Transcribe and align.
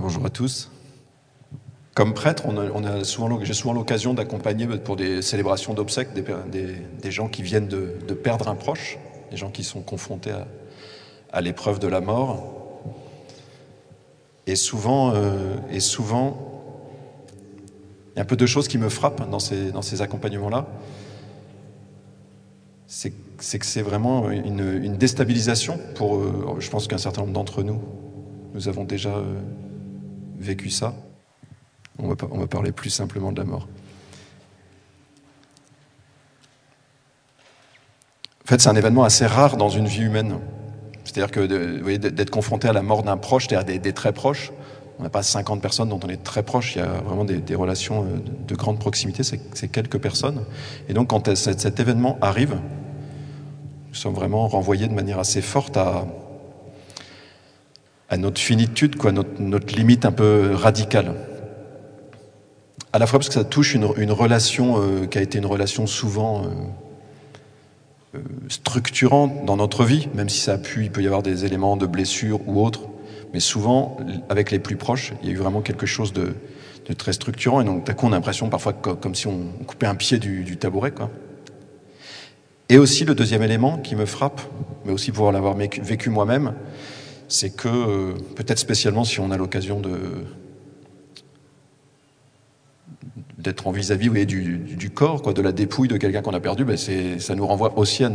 Bonjour 0.00 0.24
à 0.26 0.30
tous. 0.30 0.70
Comme 1.94 2.14
prêtre, 2.14 2.44
j'ai 3.42 3.54
souvent 3.54 3.72
l'occasion 3.72 4.14
d'accompagner 4.14 4.66
pour 4.78 4.94
des 4.94 5.22
célébrations 5.22 5.74
d'obsèques 5.74 6.10
des, 6.14 7.10
gens 7.10 7.28
qui 7.28 7.42
viennent 7.42 7.66
de, 7.66 8.14
perdre 8.14 8.48
un 8.48 8.54
proche, 8.54 8.98
des 9.32 9.36
gens 9.36 9.50
qui 9.50 9.64
sont 9.64 9.80
confrontés 9.80 10.32
à, 11.32 11.40
l'épreuve 11.40 11.80
de 11.80 11.88
la 11.88 12.00
mort. 12.00 12.82
Et 14.46 14.54
souvent, 14.54 15.12
euh, 15.14 15.56
et 15.70 15.80
souvent, 15.80 16.36
il 18.14 18.16
y 18.16 18.20
a 18.20 18.22
un 18.22 18.26
peu 18.26 18.36
de 18.36 18.46
choses 18.46 18.68
qui 18.68 18.78
me 18.78 18.88
frappent 18.88 19.28
dans 19.28 19.40
ces, 19.40 19.72
dans 19.72 19.82
ces 19.82 20.00
accompagnements-là. 20.00 20.66
C'est 22.86 23.10
que 23.10 23.66
c'est 23.66 23.82
vraiment 23.82 24.30
une, 24.30 24.96
déstabilisation 24.96 25.78
pour, 25.96 26.16
euh, 26.16 26.56
je 26.60 26.70
pense 26.70 26.86
qu'un 26.86 26.98
certain 26.98 27.22
nombre 27.22 27.34
d'entre 27.34 27.62
nous, 27.62 27.80
nous 28.54 28.68
avons 28.68 28.84
déjà 28.84 29.10
euh, 29.10 29.24
vécu 30.38 30.70
ça. 30.70 30.94
On 31.98 32.08
va, 32.08 32.46
parler 32.46 32.70
plus 32.70 32.90
simplement 32.90 33.32
de 33.32 33.38
la 33.40 33.44
mort. 33.44 33.66
En 38.44 38.46
fait, 38.46 38.60
c'est 38.60 38.68
un 38.68 38.76
événement 38.76 39.02
assez 39.04 39.26
rare 39.26 39.56
dans 39.56 39.68
une 39.68 39.86
vie 39.86 40.02
humaine. 40.02 40.38
C'est-à-dire 41.04 41.30
que 41.30 41.96
d'être 41.96 42.30
confronté 42.30 42.68
à 42.68 42.72
la 42.72 42.82
mort 42.82 43.02
d'un 43.02 43.16
proche, 43.16 43.48
c'est-à-dire 43.48 43.80
des, 43.80 43.92
très 43.92 44.12
proches, 44.12 44.52
on 44.98 45.02
n'a 45.02 45.10
pas 45.10 45.22
50 45.22 45.60
personnes 45.60 45.88
dont 45.88 46.00
on 46.04 46.08
est 46.08 46.22
très 46.22 46.42
proche, 46.42 46.76
il 46.76 46.78
y 46.78 46.82
a 46.82 46.86
vraiment 46.86 47.24
des, 47.24 47.54
relations 47.54 48.04
euh, 48.04 48.18
de, 48.46 48.54
grande 48.54 48.78
proximité, 48.78 49.22
c'est 49.22 49.68
quelques 49.68 49.98
personnes. 49.98 50.44
Et 50.88 50.92
donc 50.92 51.08
quand 51.08 51.34
cet, 51.34 51.80
événement 51.80 52.16
arrive, 52.20 52.60
nous 53.88 53.94
sommes 53.94 54.14
vraiment 54.14 54.46
renvoyés 54.46 54.86
de 54.86 54.94
manière 54.94 55.18
assez 55.18 55.42
forte 55.42 55.76
à, 55.76 56.06
à 58.08 58.16
notre 58.16 58.40
finitude, 58.40 58.96
quoi, 58.96 59.12
notre, 59.12 59.40
notre 59.40 59.74
limite 59.74 60.04
un 60.04 60.12
peu 60.12 60.52
radicale 60.54 61.14
à 62.92 62.98
la 62.98 63.06
fois 63.06 63.18
parce 63.18 63.28
que 63.28 63.34
ça 63.34 63.44
touche 63.44 63.74
une, 63.74 63.84
relation 63.84 64.80
euh, 64.80 65.06
qui 65.06 65.18
a 65.18 65.22
été 65.22 65.38
une 65.38 65.46
relation 65.46 65.86
souvent 65.86 66.44
euh, 66.44 66.48
euh, 68.16 68.18
structurante 68.48 69.44
dans 69.44 69.56
notre 69.56 69.84
vie, 69.84 70.08
même 70.14 70.28
si 70.28 70.40
ça 70.40 70.54
a 70.54 70.58
pu, 70.58 70.84
il 70.84 70.90
peut 70.90 71.02
y 71.02 71.06
avoir 71.06 71.22
des 71.22 71.44
éléments 71.44 71.76
de 71.76 71.86
blessure 71.86 72.40
ou 72.46 72.64
autres, 72.64 72.82
mais 73.34 73.40
souvent, 73.40 73.98
avec 74.30 74.50
les 74.50 74.58
plus 74.58 74.76
proches, 74.76 75.12
il 75.22 75.28
y 75.28 75.32
a 75.32 75.34
eu 75.34 75.38
vraiment 75.38 75.60
quelque 75.60 75.86
chose 75.86 76.12
de, 76.12 76.34
très 76.96 77.12
structurant, 77.12 77.60
et 77.60 77.64
donc 77.64 77.84
d'un 77.84 77.92
coup 77.92 78.06
on 78.06 78.12
a 78.12 78.14
l'impression 78.14 78.48
parfois 78.48 78.72
comme 78.72 79.14
si 79.14 79.26
on 79.26 79.48
coupait 79.66 79.86
un 79.86 79.94
pied 79.94 80.18
du, 80.18 80.56
tabouret. 80.56 80.90
Quoi. 80.90 81.10
Et 82.70 82.78
aussi 82.78 83.04
le 83.04 83.14
deuxième 83.14 83.42
élément 83.42 83.76
qui 83.76 83.94
me 83.94 84.06
frappe, 84.06 84.40
mais 84.86 84.92
aussi 84.92 85.12
pour 85.12 85.30
l'avoir 85.30 85.54
vécu 85.54 86.08
moi-même, 86.08 86.54
c'est 87.28 87.50
que 87.50 88.14
peut-être 88.34 88.58
spécialement 88.58 89.04
si 89.04 89.20
on 89.20 89.30
a 89.30 89.36
l'occasion 89.36 89.80
de, 89.80 89.98
d'être 93.36 93.66
en 93.66 93.70
vis-à-vis 93.70 94.26
du, 94.26 94.90
corps, 94.90 95.22
quoi, 95.22 95.34
de 95.34 95.42
la 95.42 95.52
dépouille 95.52 95.88
de 95.88 95.98
quelqu'un 95.98 96.22
qu'on 96.22 96.34
a 96.34 96.40
perdu, 96.40 96.64
ben 96.64 96.76
ça 96.76 97.34
nous 97.34 97.46
renvoie 97.46 97.78
aussi 97.78 98.04
à 98.04 98.10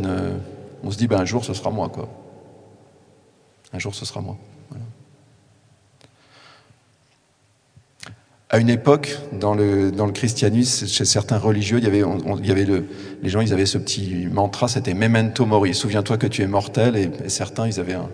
on 0.82 0.90
se 0.90 0.98
dit 0.98 1.06
ben 1.06 1.20
un 1.20 1.24
jour 1.24 1.44
ce 1.44 1.54
sera 1.54 1.70
moi 1.70 1.88
quoi. 1.88 2.08
Un 3.72 3.78
jour 3.78 3.94
ce 3.94 4.04
sera 4.04 4.20
moi. 4.20 4.36
À 8.50 8.58
une 8.58 8.70
époque, 8.70 9.18
dans 9.32 9.54
le, 9.54 9.90
christianisme, 10.12 10.86
chez 10.86 11.04
certains 11.04 11.38
religieux, 11.38 11.78
il 11.78 11.84
y 11.84 11.88
avait, 11.88 12.04
il 12.38 12.46
y 12.46 12.52
avait 12.52 12.64
le, 12.64 12.86
les 13.20 13.28
gens, 13.28 13.40
avaient 13.40 13.66
ce 13.66 13.78
petit 13.78 14.28
mantra, 14.30 14.68
c'était 14.68 14.94
memento 14.94 15.44
mori. 15.44 15.74
Souviens-toi 15.74 16.18
que 16.18 16.28
tu 16.28 16.42
es 16.42 16.46
mortel, 16.46 16.94
et 16.94 17.10
certains, 17.28 17.66
ils 17.66 17.80
avaient 17.80 17.94
un, 17.94 18.08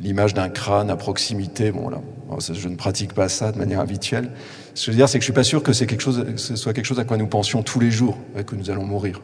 l'image 0.00 0.34
d'un 0.34 0.48
crâne 0.48 0.90
à 0.90 0.96
proximité. 0.96 1.72
Bon, 1.72 1.88
là, 1.88 2.00
je 2.38 2.68
ne 2.68 2.76
pratique 2.76 3.14
pas 3.14 3.28
ça 3.28 3.52
de 3.52 3.58
manière 3.58 3.80
habituelle. 3.80 4.30
Ce 4.74 4.86
que 4.86 4.86
je 4.86 4.90
veux 4.92 4.96
dire, 4.96 5.08
c'est 5.08 5.18
que 5.18 5.22
je 5.22 5.26
suis 5.26 5.32
pas 5.32 5.44
sûr 5.44 5.62
que 5.62 5.72
quelque 5.72 6.00
chose, 6.00 6.24
ce 6.36 6.56
soit 6.56 6.72
quelque 6.72 6.84
chose 6.84 7.00
à 7.00 7.04
quoi 7.04 7.16
nous 7.16 7.26
pensions 7.26 7.62
tous 7.62 7.80
les 7.80 7.90
jours, 7.90 8.16
que 8.46 8.54
nous 8.54 8.70
allons 8.70 8.84
mourir. 8.84 9.20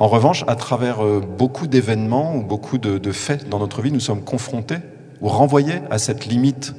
En 0.00 0.08
revanche, 0.08 0.44
à 0.46 0.56
travers 0.56 1.04
euh, 1.04 1.20
beaucoup 1.20 1.66
d'événements 1.66 2.34
ou 2.34 2.42
beaucoup 2.42 2.78
de, 2.78 3.12
faits 3.12 3.50
dans 3.50 3.58
notre 3.58 3.82
vie, 3.82 3.92
nous 3.92 4.00
sommes 4.00 4.24
confrontés 4.24 4.78
ou 5.20 5.28
renvoyés 5.28 5.80
à 5.90 5.98
cette 5.98 6.24
limite, 6.24 6.72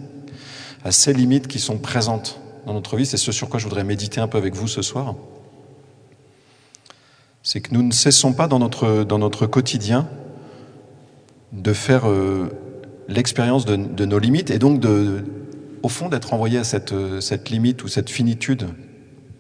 à 0.84 0.92
ces 0.92 1.14
limites 1.14 1.48
qui 1.48 1.60
sont 1.60 1.78
présentes 1.78 2.42
dans 2.66 2.74
notre 2.74 2.98
vie. 2.98 3.06
C'est 3.06 3.18
ce 3.18 3.32
sur 3.32 3.48
quoi 3.48 3.60
je 3.60 3.66
voudrais 3.66 3.84
méditer 3.84 4.20
un 4.20 4.28
peu 4.28 4.40
avec 4.40 4.56
vous 4.56 4.68
ce 4.68 4.82
soir. 4.82 5.14
C'est 7.44 7.62
que 7.62 7.76
nous 7.76 7.84
ne 7.84 7.92
cessons 7.92 8.34
pas 8.34 8.48
dans 8.48 8.58
notre, 8.58 9.04
dans 9.04 9.20
notre 9.20 9.46
quotidien 9.46 10.08
de 11.52 11.74
faire 11.74 12.10
euh, 12.10 12.50
l'expérience 13.08 13.66
de, 13.66 14.06
nos 14.06 14.20
limites 14.20 14.52
et 14.52 14.60
donc 14.60 14.84
au 15.84 15.90
fond 15.90 16.10
d'être 16.10 16.34
envoyé 16.34 16.60
à 16.60 16.64
cette, 16.64 16.94
cette 17.20 17.50
limite 17.50 17.84
ou 17.84 17.88
cette 17.88 18.10
finitude 18.10 18.68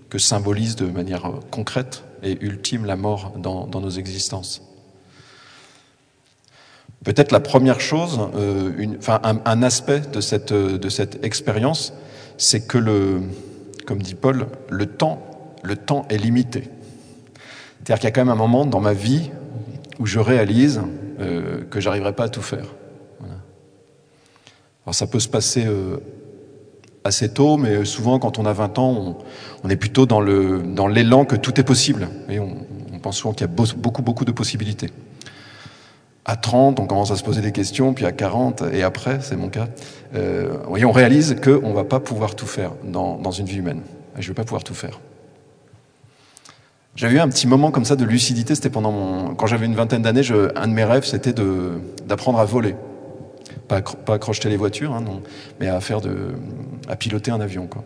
que 0.10 0.18
symbolise 0.20 0.76
de 0.76 0.86
manière 0.86 1.32
concrète 1.52 2.04
et 2.22 2.38
ultime 2.42 2.86
la 2.86 2.96
mort 2.96 3.34
dans, 3.38 3.68
nos 3.68 3.90
existences. 3.90 4.62
Peut-être 7.04 7.32
la 7.32 7.40
première 7.40 7.80
chose, 7.80 8.20
euh, 8.36 8.72
un, 9.08 9.64
aspect 9.64 10.02
de 10.12 10.22
cette, 10.22 10.54
de 10.54 10.90
cette 10.90 11.24
expérience, 11.26 11.94
c'est 12.38 12.68
que 12.68 12.78
le, 12.78 13.22
comme 13.88 14.02
dit 14.02 14.14
Paul, 14.14 14.48
le 14.70 14.86
temps, 14.86 15.22
le 15.64 15.76
temps 15.76 16.06
est 16.10 16.18
limité. 16.18 16.70
C'est-à-dire 17.78 18.00
qu'il 18.00 18.04
y 18.04 18.08
a 18.08 18.12
quand 18.12 18.22
même 18.22 18.30
un 18.30 18.36
moment 18.36 18.66
dans 18.66 18.82
ma 18.82 18.94
vie 18.94 19.32
où 19.98 20.06
je 20.06 20.20
réalise 20.20 20.82
euh, 21.20 21.64
que 21.70 21.80
j'arriverai 21.80 22.14
pas 22.14 22.26
à 22.26 22.30
tout 22.30 22.42
faire. 22.42 22.66
Alors 24.86 24.96
ça 24.96 25.08
peut 25.08 25.20
se 25.20 25.28
passer 25.28 25.66
euh, 25.66 25.98
assez 27.04 27.30
tôt, 27.30 27.58
mais 27.58 27.86
souvent 27.86 28.20
quand 28.20 28.40
on 28.40 28.46
a 28.46 28.54
20 28.54 28.80
ans, 28.80 29.18
on, 29.64 29.70
est 29.70 29.76
plutôt 29.76 30.06
dans 30.06 30.20
l'élan 30.22 31.26
que 31.26 31.36
tout 31.36 31.60
est 31.60 31.64
possible. 31.64 32.10
Et 32.30 32.40
on, 32.40 32.58
pense 33.02 33.18
souvent 33.18 33.34
qu'il 33.34 33.48
y 33.48 33.50
a 33.50 33.66
beaucoup 33.76 34.04
beaucoup 34.04 34.26
de 34.26 34.32
possibilités. 34.32 34.92
À 36.24 36.36
30, 36.36 36.80
on 36.80 36.86
commence 36.86 37.10
à 37.10 37.16
se 37.16 37.24
poser 37.24 37.42
des 37.42 37.52
questions, 37.52 37.96
puis 37.96 38.06
à 38.06 38.12
40, 38.12 38.64
et 38.74 38.84
après, 38.84 39.22
c'est 39.22 39.36
mon 39.36 39.50
cas, 39.50 39.70
euh, 40.14 40.58
on 40.68 40.92
réalise 40.92 41.36
qu'on 41.44 41.70
ne 41.70 41.74
va 41.74 41.84
pas 41.84 42.00
pouvoir 42.00 42.36
tout 42.36 42.46
faire 42.46 42.74
dans, 42.84 43.18
dans 43.18 43.32
une 43.32 43.48
vie 43.48 43.58
humaine. 43.58 43.82
je 44.20 44.22
ne 44.22 44.28
vais 44.28 44.34
pas 44.36 44.44
pouvoir 44.44 44.64
tout 44.64 44.76
faire. 44.76 45.00
J'avais 46.96 47.16
eu 47.16 47.20
un 47.20 47.28
petit 47.28 47.48
moment 47.48 47.72
comme 47.72 47.86
ça 47.86 47.96
de 47.96 48.06
lucidité, 48.06 48.54
c'était 48.54 48.70
pendant 48.70 48.92
mon... 48.92 49.34
Quand 49.34 49.48
j'avais 49.48 49.66
une 49.66 49.74
vingtaine 49.74 50.04
d'années, 50.04 50.22
un 50.56 50.68
de 50.68 50.74
mes 50.74 50.84
rêves, 50.84 51.06
c'était 51.06 51.34
d'apprendre 52.06 52.38
à 52.38 52.46
voler 52.46 52.76
pas, 53.68 53.82
pas 53.82 54.20
crocheter 54.20 54.50
les 54.50 54.58
voitures, 54.58 54.94
hein, 54.94 55.02
non, 55.02 55.22
mais 55.60 55.68
à 55.68 55.80
faire 55.82 56.02
de, 56.02 56.34
à 56.88 56.96
piloter 56.96 57.32
un 57.32 57.42
avion, 57.42 57.68
quoi. 57.68 57.84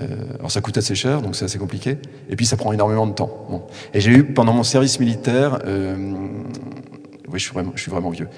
Euh, 0.00 0.06
alors 0.38 0.50
ça 0.50 0.60
coûte 0.60 0.76
assez 0.76 0.94
cher, 0.94 1.22
donc 1.22 1.36
c'est 1.36 1.44
assez 1.44 1.58
compliqué. 1.58 1.98
Et 2.28 2.36
puis 2.36 2.46
ça 2.46 2.56
prend 2.56 2.72
énormément 2.72 3.06
de 3.06 3.12
temps. 3.12 3.68
Et 3.92 4.00
j'ai 4.00 4.10
eu 4.10 4.24
pendant 4.24 4.52
mon 4.52 4.64
service 4.64 4.98
militaire, 4.98 5.60
euh, 5.66 5.96
oui, 7.28 7.38
je 7.38 7.44
suis 7.80 7.90
vraiment, 7.90 8.10
vieux. 8.10 8.28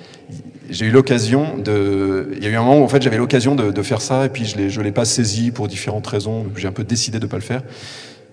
J'ai 0.69 0.87
eu 0.87 0.91
l'occasion 0.91 1.57
de, 1.57 2.31
il 2.37 2.45
y 2.45 2.47
a 2.47 2.51
eu 2.51 2.57
un 2.57 2.63
moment 2.63 2.81
où 2.81 2.85
en 2.85 2.89
fait 2.89 3.03
j'avais 3.03 3.17
l'occasion 3.17 3.55
de, 3.55 3.83
faire 3.83 4.01
ça, 4.01 4.27
et 4.27 4.29
puis 4.29 4.45
je 4.45 4.57
l'ai, 4.57 4.71
je 4.71 4.81
l'ai 4.81 4.93
pas 4.93 5.05
saisi 5.05 5.51
pour 5.51 5.69
différentes 5.69 6.07
raisons. 6.07 6.47
J'ai 6.57 6.69
un 6.69 6.73
peu 6.73 6.85
décidé 6.85 7.19
de 7.19 7.27
pas 7.27 7.37
le 7.37 7.43
faire. 7.43 7.63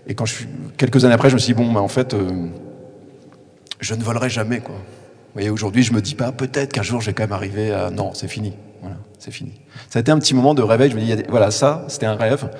Et 0.07 0.16
quand 0.16 0.25
je 0.25 0.33
suis, 0.33 0.47
quelques 0.78 1.06
années 1.06 1.13
après, 1.13 1.29
je 1.29 1.35
me 1.35 1.39
suis 1.39 1.53
dit 1.53 1.62
bon, 1.62 1.72
bah, 1.72 1.81
en 1.81 1.88
fait, 1.88 2.13
euh, 2.13 2.47
je 3.79 3.94
ne 3.94 4.03
volerai 4.03 4.29
jamais, 4.29 4.59
quoi. 4.59 4.75
Vous 5.33 5.39
voyez, 5.39 5.49
aujourd'hui, 5.49 5.81
je 5.81 5.94
me 5.94 6.01
dis 6.01 6.13
pas, 6.13 6.31
peut-être 6.31 6.71
qu'un 6.71 6.83
jour, 6.83 7.01
je 7.01 7.07
vais 7.07 7.13
quand 7.16 7.23
même 7.23 7.31
arriver 7.31 7.71
à... 7.71 7.89
Non, 7.89 8.13
c'est 8.13 8.27
fini. 8.27 8.53
Voilà, 8.81 8.97
c'est 9.17 9.31
fini. 9.31 9.59
Ça 9.89 9.97
a 9.97 10.01
été 10.01 10.11
un 10.11 10.19
petit 10.19 10.35
moment 10.35 10.53
de 10.53 10.61
réveil. 10.61 10.91
Je 10.91 10.95
me 10.95 11.01
dis, 11.01 11.23
voilà, 11.27 11.49
ça, 11.49 11.85
c'était 11.88 12.05
un 12.05 12.13
rêve. 12.13 12.51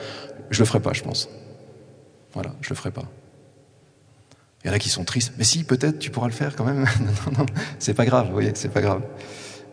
Je 0.50 0.58
le 0.58 0.66
ferai 0.66 0.80
pas, 0.80 0.92
je 0.92 1.04
pense. 1.04 1.30
Voilà, 2.34 2.56
je 2.62 2.70
le 2.72 2.76
ferai 2.76 2.90
pas. 2.90 3.04
Il 4.64 4.70
y 4.70 4.72
en 4.72 4.74
a 4.74 4.80
qui 4.80 4.90
sont 4.90 5.04
tristes. 5.04 5.34
Mais 5.38 5.44
si, 5.44 5.66
peut-être, 5.66 6.00
tu 6.00 6.10
pourras 6.10 6.26
le 6.26 6.34
faire 6.34 6.56
quand 6.56 6.64
même. 6.66 6.80
non, 7.00 7.32
non, 7.32 7.38
non, 7.38 7.46
c'est 7.78 7.94
pas 7.94 8.06
grave, 8.06 8.26
vous 8.26 8.34
voyez, 8.34 8.54
c'est 8.56 8.74
pas 8.74 8.82
grave. 8.82 9.04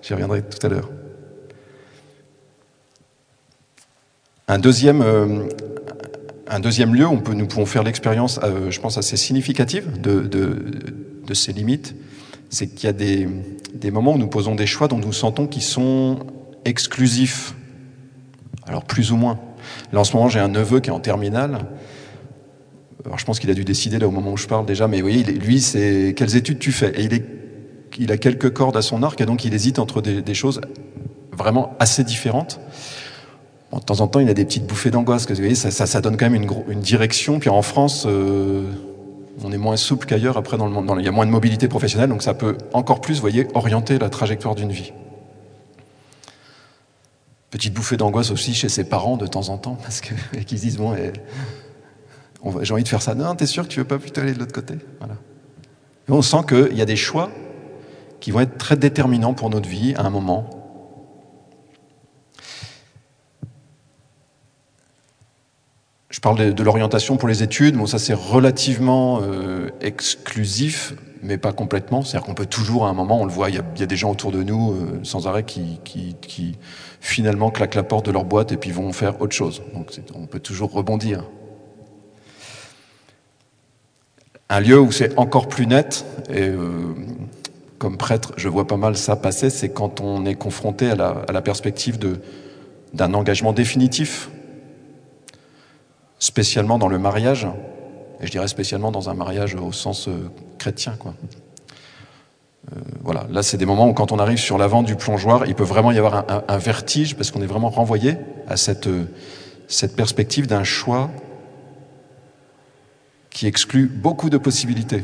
J'y 0.02 0.12
reviendrai 0.12 0.42
tout 0.42 0.66
à 0.66 0.68
l'heure. 0.68 0.90
Un 4.46 4.58
deuxième, 4.58 5.00
euh, 5.00 5.48
un 6.48 6.60
deuxième 6.60 6.94
lieu 6.94 7.06
nous 7.06 7.46
pouvons 7.46 7.64
faire 7.64 7.82
l'expérience, 7.82 8.38
euh, 8.42 8.70
je 8.70 8.78
pense, 8.78 8.98
assez 8.98 9.16
significative 9.16 10.02
de 10.02 11.32
ces 11.32 11.54
limites, 11.54 11.94
c'est 12.50 12.66
qu'il 12.66 12.86
y 12.86 12.90
a 12.90 12.92
des, 12.92 13.28
des, 13.74 13.90
moments 13.90 14.14
où 14.14 14.18
nous 14.18 14.26
posons 14.26 14.54
des 14.56 14.66
choix 14.66 14.88
dont 14.88 14.98
nous 14.98 15.12
sentons 15.12 15.46
qu'ils 15.46 15.62
sont 15.62 16.18
exclusifs. 16.64 17.54
Alors 18.66 18.84
plus 18.84 19.12
ou 19.12 19.16
moins. 19.16 19.38
Là 19.92 20.00
en 20.00 20.04
ce 20.04 20.14
moment 20.14 20.28
j'ai 20.28 20.40
un 20.40 20.48
neveu 20.48 20.80
qui 20.80 20.90
est 20.90 20.92
en 20.92 21.00
terminale. 21.00 21.60
Alors 23.06 23.18
je 23.18 23.24
pense 23.24 23.38
qu'il 23.38 23.50
a 23.50 23.54
dû 23.54 23.64
décider 23.64 23.98
là 23.98 24.08
au 24.08 24.10
moment 24.10 24.32
où 24.32 24.36
je 24.36 24.46
parle 24.46 24.66
déjà, 24.66 24.88
mais 24.88 25.00
vous 25.00 25.08
voyez, 25.08 25.22
lui 25.22 25.60
c'est 25.60 26.12
quelles 26.16 26.36
études 26.36 26.58
tu 26.58 26.72
fais? 26.72 26.92
Et 27.00 27.08
il, 27.98 28.12
a 28.12 28.18
quelques 28.18 28.52
cordes 28.52 28.76
à 28.76 28.82
son 28.82 29.02
arc 29.02 29.20
et 29.20 29.26
donc 29.26 29.44
il 29.44 29.54
hésite 29.54 29.78
entre 29.78 30.02
des, 30.02 30.34
choses 30.34 30.60
vraiment 31.32 31.76
assez 31.78 32.04
différentes. 32.04 32.60
Bon, 33.70 33.78
de 33.78 33.84
temps 33.84 34.00
en 34.00 34.08
temps, 34.08 34.20
il 34.20 34.28
a 34.28 34.34
des 34.34 34.44
petites 34.44 34.66
bouffées 34.66 34.90
d'angoisse, 34.90 35.28
vous 35.28 35.34
voyez, 35.36 35.54
ça, 35.54 36.00
donne 36.00 36.16
quand 36.16 36.28
même 36.28 36.42
une, 36.42 36.50
une 36.68 36.80
direction. 36.80 37.38
Puis 37.38 37.50
en 37.50 37.62
France, 37.62 38.04
euh, 38.06 38.64
on 39.44 39.52
est 39.52 39.58
moins 39.58 39.76
souple 39.76 40.06
qu'ailleurs. 40.06 40.36
Après, 40.36 40.56
dans 40.56 40.66
le 40.66 40.72
monde, 40.72 40.96
il 40.98 41.04
y 41.04 41.08
a 41.08 41.12
moins 41.12 41.26
de 41.26 41.30
mobilité 41.30 41.68
professionnelle, 41.68 42.08
donc 42.08 42.22
ça 42.22 42.34
peut 42.34 42.56
encore 42.72 43.00
plus, 43.00 43.20
voyez, 43.20 43.48
orienter 43.54 43.98
la 43.98 44.10
trajectoire 44.10 44.54
d'une 44.54 44.72
vie. 44.72 44.92
Petite 47.50 47.74
bouffée 47.74 47.96
d'angoisse 47.96 48.30
aussi 48.30 48.54
chez 48.54 48.68
ses 48.68 48.84
parents 48.84 49.16
de 49.16 49.26
temps 49.26 49.48
en 49.48 49.58
temps, 49.58 49.74
parce 49.82 50.00
qu'ils 50.00 50.16
se 50.58 50.62
disent, 50.62 50.78
bon, 50.78 50.94
j'ai 52.62 52.72
envie 52.72 52.84
de 52.84 52.88
faire 52.88 53.02
ça. 53.02 53.14
Non, 53.14 53.34
t'es 53.34 53.46
sûr 53.46 53.64
que 53.64 53.68
tu 53.68 53.80
veux 53.80 53.86
pas 53.86 53.98
plutôt 53.98 54.20
aller 54.20 54.34
de 54.34 54.38
l'autre 54.38 54.52
côté? 54.52 54.74
Voilà. 54.98 55.14
On 56.08 56.22
sent 56.22 56.44
qu'il 56.48 56.76
y 56.76 56.82
a 56.82 56.86
des 56.86 56.96
choix 56.96 57.30
qui 58.20 58.30
vont 58.32 58.40
être 58.40 58.58
très 58.58 58.76
déterminants 58.76 59.34
pour 59.34 59.48
notre 59.50 59.68
vie 59.68 59.94
à 59.94 60.02
un 60.02 60.10
moment. 60.10 60.59
Je 66.10 66.18
parle 66.18 66.52
de, 66.52 66.62
l'orientation 66.64 67.16
pour 67.16 67.28
les 67.28 67.44
études, 67.44 67.76
bon 67.76 67.86
ça 67.86 68.00
c'est 68.00 68.14
relativement 68.14 69.20
euh, 69.22 69.70
exclusif, 69.80 70.92
mais 71.22 71.38
pas 71.38 71.52
complètement. 71.52 72.02
C'est-à-dire 72.02 72.26
qu'on 72.26 72.34
peut 72.34 72.46
toujours, 72.46 72.86
à 72.86 72.90
un 72.90 72.94
moment, 72.94 73.20
on 73.20 73.24
le 73.24 73.30
voit, 73.30 73.48
il 73.48 73.54
y 73.54 73.82
a, 73.82 73.86
des 73.86 73.96
gens 73.96 74.10
autour 74.10 74.32
de 74.32 74.42
nous 74.42 74.72
euh, 74.72 75.00
sans 75.04 75.28
arrêt 75.28 75.44
qui, 75.44 75.78
finalement 77.00 77.50
claquent 77.50 77.76
la 77.76 77.84
porte 77.84 78.06
de 78.06 78.10
leur 78.10 78.24
boîte 78.24 78.50
et 78.50 78.56
puis 78.56 78.72
vont 78.72 78.92
faire 78.92 79.20
autre 79.22 79.34
chose. 79.36 79.62
Donc 79.72 79.92
on 80.14 80.26
peut 80.26 80.40
toujours 80.40 80.72
rebondir. 80.72 81.24
Un 84.48 84.58
lieu 84.58 84.80
où 84.80 84.90
c'est 84.90 85.16
encore 85.16 85.46
plus 85.46 85.68
net, 85.68 86.04
et 86.28 86.48
euh, 86.48 86.92
comme 87.78 87.96
prêtre, 87.96 88.32
je 88.36 88.48
vois 88.48 88.66
pas 88.66 88.76
mal 88.76 88.96
ça 88.96 89.14
passer, 89.14 89.48
c'est 89.48 89.68
quand 89.68 90.00
on 90.00 90.26
est 90.26 90.34
confronté 90.34 90.90
à 90.90 90.96
la, 90.96 91.22
à 91.28 91.30
la 91.30 91.40
perspective 91.40 92.00
d'un 92.92 93.14
engagement 93.14 93.52
définitif, 93.52 94.28
spécialement 96.20 96.78
dans 96.78 96.86
le 96.86 96.98
mariage, 96.98 97.48
et 98.20 98.26
je 98.26 98.30
dirais 98.30 98.46
spécialement 98.46 98.92
dans 98.92 99.08
un 99.08 99.14
mariage 99.14 99.56
au 99.56 99.72
sens 99.72 100.06
euh, 100.06 100.30
chrétien. 100.58 100.96
Euh, 102.70 102.80
voilà, 103.02 103.26
là 103.30 103.42
c'est 103.42 103.56
des 103.56 103.64
moments 103.64 103.88
où 103.88 103.94
quand 103.94 104.12
on 104.12 104.18
arrive 104.18 104.38
sur 104.38 104.58
l'avant 104.58 104.82
du 104.82 104.94
plongeoir, 104.94 105.46
il 105.46 105.54
peut 105.54 105.64
vraiment 105.64 105.90
y 105.90 105.98
avoir 105.98 106.26
un, 106.46 106.58
vertige 106.58 107.16
parce 107.16 107.30
qu'on 107.30 107.40
est 107.42 107.46
vraiment 107.46 107.70
renvoyé 107.70 108.16
à 108.46 108.54
euh, 108.86 109.04
cette 109.66 109.96
perspective 109.96 110.46
d'un 110.46 110.62
choix 110.62 111.10
qui 113.30 113.46
exclut 113.46 113.86
beaucoup 113.86 114.28
de 114.28 114.36
possibilités 114.36 115.02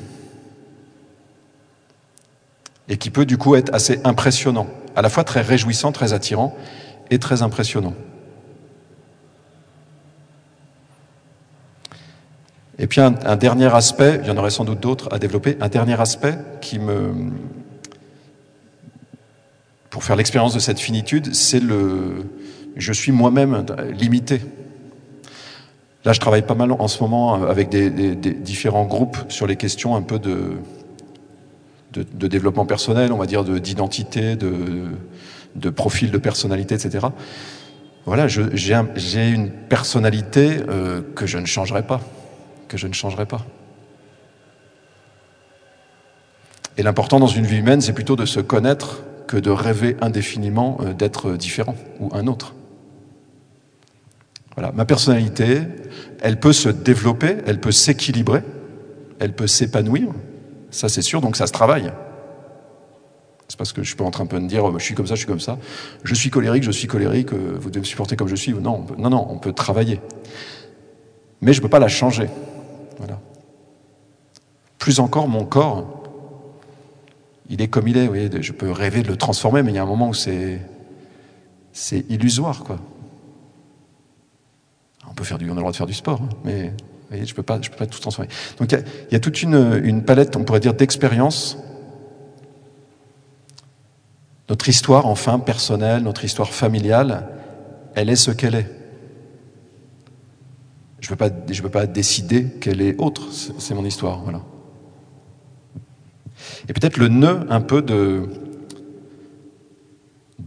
et 2.88 2.98
qui 2.98 3.08
peut 3.10 3.24
du 3.24 3.38
coup 3.38 3.56
être 3.56 3.74
assez 3.74 4.00
impressionnant, 4.04 4.66
à 4.94 5.00
la 5.00 5.08
fois 5.08 5.24
très 5.24 5.40
réjouissant, 5.40 5.92
très 5.92 6.12
attirant 6.12 6.54
et 7.10 7.18
très 7.18 7.40
impressionnant. 7.40 7.94
Et 12.78 12.86
puis 12.86 13.00
un, 13.00 13.36
dernier 13.36 13.74
aspect, 13.74 14.20
il 14.22 14.28
y 14.28 14.30
en 14.30 14.36
aurait 14.36 14.50
sans 14.50 14.64
doute 14.64 14.80
d'autres 14.80 15.08
à 15.12 15.18
développer, 15.18 15.56
un 15.60 15.68
dernier 15.68 15.98
aspect 16.00 16.36
qui 16.60 16.78
me... 16.78 17.12
pour 19.88 20.04
faire 20.04 20.16
l'expérience 20.16 20.54
de 20.54 20.58
cette 20.58 20.78
finitude, 20.78 21.34
c'est 21.34 21.60
le... 21.60 22.26
Je 22.76 22.92
suis 22.92 23.12
moi-même 23.12 23.64
limité 23.92 24.42
Là, 26.04 26.12
je 26.12 26.20
travaille 26.20 26.42
pas 26.42 26.54
mal 26.54 26.70
en 26.70 26.86
ce 26.86 27.02
moment 27.02 27.42
avec 27.48 27.68
des, 27.68 27.90
différents 27.90 28.84
groupes 28.84 29.16
sur 29.28 29.48
les 29.48 29.56
questions 29.56 29.96
un 29.96 30.02
peu 30.02 30.20
de 30.20 30.52
développement 32.28 32.64
personnel, 32.64 33.12
on 33.12 33.16
va 33.16 33.26
dire 33.26 33.42
d'identité, 33.42 34.36
de, 34.36 34.52
de, 35.56 35.70
profil 35.70 36.12
de 36.12 36.18
personnalité, 36.18 36.76
etc. 36.76 37.08
Voilà, 38.04 38.28
j'ai 38.28 39.28
une 39.28 39.50
personnalité 39.50 40.58
euh, 40.68 41.00
que 41.16 41.26
je 41.26 41.38
ne 41.38 41.46
changerai 41.46 41.82
pas, 41.82 42.00
que 42.68 42.76
je 42.76 42.86
ne 42.86 42.92
changerai 42.92 43.26
pas. 43.26 43.44
Et 46.78 46.82
l'important 46.82 47.18
dans 47.18 47.26
une 47.26 47.46
vie 47.46 47.58
humaine, 47.58 47.80
c'est 47.80 47.92
plutôt 47.92 48.16
de 48.16 48.26
se 48.26 48.40
connaître 48.40 49.02
que 49.26 49.36
de 49.36 49.50
rêver 49.50 49.96
indéfiniment 50.00 50.78
euh, 50.80 50.92
d'être 50.92 51.32
différent 51.32 51.74
ou 52.00 52.10
un 52.12 52.26
autre. 52.26 52.54
Voilà, 54.56 54.72
ma 54.72 54.84
personnalité, 54.84 55.62
elle 56.20 56.40
peut 56.40 56.52
se 56.52 56.68
développer, 56.68 57.36
elle 57.46 57.60
peut 57.60 57.72
s'équilibrer, 57.72 58.42
elle 59.18 59.34
peut 59.34 59.46
s'épanouir, 59.46 60.08
ça 60.70 60.88
c'est 60.88 61.02
sûr, 61.02 61.20
donc 61.20 61.36
ça 61.36 61.46
se 61.46 61.52
travaille. 61.52 61.92
C'est 63.48 63.58
parce 63.58 63.72
que 63.72 63.82
je 63.82 63.86
suis 63.86 63.96
pas 63.96 64.04
en 64.04 64.10
train 64.10 64.24
de 64.24 64.38
me 64.38 64.48
dire 64.48 64.64
oh, 64.64 64.78
je 64.78 64.84
suis 64.84 64.94
comme 64.94 65.06
ça, 65.06 65.14
je 65.14 65.20
suis 65.20 65.28
comme 65.28 65.40
ça. 65.40 65.58
Je 66.02 66.14
suis 66.14 66.30
colérique, 66.30 66.64
je 66.64 66.70
suis 66.70 66.88
colérique, 66.88 67.32
euh, 67.32 67.56
vous 67.60 67.70
devez 67.70 67.80
me 67.80 67.84
supporter 67.84 68.16
comme 68.16 68.28
je 68.28 68.34
suis. 68.34 68.52
Non, 68.52 68.84
non, 68.98 69.10
non, 69.10 69.26
on 69.30 69.38
peut 69.38 69.52
travailler. 69.52 70.00
Mais 71.40 71.52
je 71.52 71.60
ne 71.60 71.62
peux 71.62 71.68
pas 71.68 71.78
la 71.78 71.88
changer. 71.88 72.28
Plus 74.78 75.00
encore, 75.00 75.28
mon 75.28 75.44
corps, 75.44 75.86
il 77.48 77.60
est 77.60 77.68
comme 77.68 77.88
il 77.88 77.96
est. 77.96 78.42
Je 78.42 78.52
peux 78.52 78.70
rêver 78.70 79.02
de 79.02 79.08
le 79.08 79.16
transformer, 79.16 79.62
mais 79.62 79.72
il 79.72 79.74
y 79.74 79.78
a 79.78 79.82
un 79.82 79.86
moment 79.86 80.08
où 80.08 80.14
c'est, 80.14 80.60
illusoire, 82.08 82.64
quoi. 82.64 82.78
On 85.08 85.14
peut 85.14 85.24
faire 85.24 85.38
du, 85.38 85.48
on 85.48 85.52
a 85.52 85.54
le 85.54 85.60
droit 85.60 85.72
de 85.72 85.76
faire 85.76 85.86
du 85.86 85.94
sport, 85.94 86.20
hein, 86.22 86.28
mais 86.44 86.72
je 87.10 87.32
peux 87.34 87.42
pas, 87.42 87.58
peux 87.58 87.76
pas 87.76 87.86
tout 87.86 88.00
transformer. 88.00 88.28
Donc 88.58 88.72
il 88.72 88.78
y, 89.10 89.12
y 89.12 89.16
a, 89.16 89.20
toute 89.20 89.42
une, 89.42 89.80
une 89.82 90.02
palette, 90.04 90.36
on 90.36 90.44
pourrait 90.44 90.60
dire, 90.60 90.74
d'expériences. 90.74 91.56
Notre 94.48 94.68
histoire, 94.68 95.06
enfin, 95.06 95.38
personnelle, 95.38 96.02
notre 96.02 96.24
histoire 96.24 96.52
familiale, 96.52 97.28
elle 97.94 98.10
est 98.10 98.16
ce 98.16 98.30
qu'elle 98.30 98.54
est. 98.54 98.85
Je 101.06 101.12
ne 101.12 101.62
peux, 101.62 101.68
pas, 101.68 101.86
décider 101.86 102.46
qu'elle 102.60 102.80
est 102.80 102.96
autre, 102.98 103.28
c'est 103.30 103.74
mon 103.74 103.84
histoire, 103.84 104.22
voilà. 104.24 104.40
Et 106.68 106.72
peut-être 106.72 106.96
le 106.96 107.06
nœud 107.06 107.46
un 107.48 107.60
peu 107.60 107.80
de, 107.80 108.28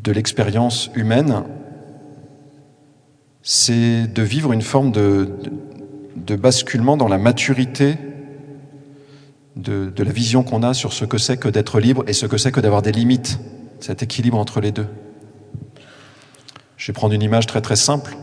l'expérience 0.06 0.92
humaine, 0.96 1.46
c'est 3.42 4.08
de 4.08 4.22
vivre 4.22 4.52
une 4.52 4.62
forme 4.62 4.92
de, 4.92 5.30
basculement 6.36 6.98
dans 6.98 7.08
la 7.08 7.18
maturité 7.18 7.96
de 9.56 10.04
la 10.04 10.12
vision 10.12 10.44
qu'on 10.44 10.62
a 10.62 10.74
sur 10.74 10.92
ce 10.92 11.06
que 11.06 11.18
c'est 11.18 11.38
que 11.38 11.48
d'être 11.48 11.80
libre 11.80 12.04
et 12.06 12.12
ce 12.12 12.26
que 12.26 12.38
c'est 12.38 12.52
que 12.52 12.60
d'avoir 12.60 12.82
des 12.82 12.92
limites, 12.92 13.40
cet 13.80 14.04
équilibre 14.04 14.38
entre 14.38 14.60
les 14.60 14.74
deux. 14.74 14.88
Je 16.76 16.88
vais 16.88 16.94
prendre 16.94 17.14
une 17.14 17.24
image 17.24 17.48
très 17.48 17.62
très 17.62 17.78
simple. 17.78 18.18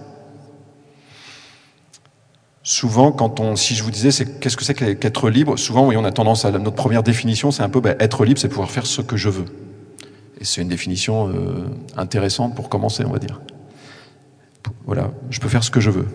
Souvent, 2.68 3.12
quand 3.12 3.38
on, 3.38 3.54
si 3.54 3.76
je 3.76 3.84
vous 3.84 3.92
disais, 3.92 4.10
c'est 4.10 4.40
qu'est-ce 4.40 4.56
que 4.56 4.64
c'est 4.64 4.74
qu'être 4.74 5.30
libre 5.30 5.56
Souvent, 5.56 5.86
oui, 5.86 5.96
on 5.96 6.04
a 6.04 6.10
tendance 6.10 6.44
à 6.44 6.50
notre 6.50 6.74
première 6.74 7.04
définition, 7.04 7.52
c'est 7.52 7.62
un 7.62 7.68
peu 7.68 7.80
ben, 7.80 7.94
être 8.00 8.24
libre, 8.24 8.40
c'est 8.40 8.48
pouvoir 8.48 8.72
faire 8.72 8.86
ce 8.86 9.02
que 9.02 9.16
je 9.16 9.28
veux. 9.28 9.44
Et 10.40 10.44
c'est 10.44 10.62
une 10.62 10.68
définition 10.68 11.28
euh, 11.28 11.64
intéressante 11.96 12.56
pour 12.56 12.68
commencer, 12.68 13.04
on 13.06 13.12
va 13.12 13.20
dire. 13.20 13.40
Voilà, 14.84 15.12
je 15.30 15.38
peux 15.38 15.46
faire 15.48 15.62
ce 15.62 15.70
que 15.70 15.78
je 15.78 15.90
veux. 15.90 16.08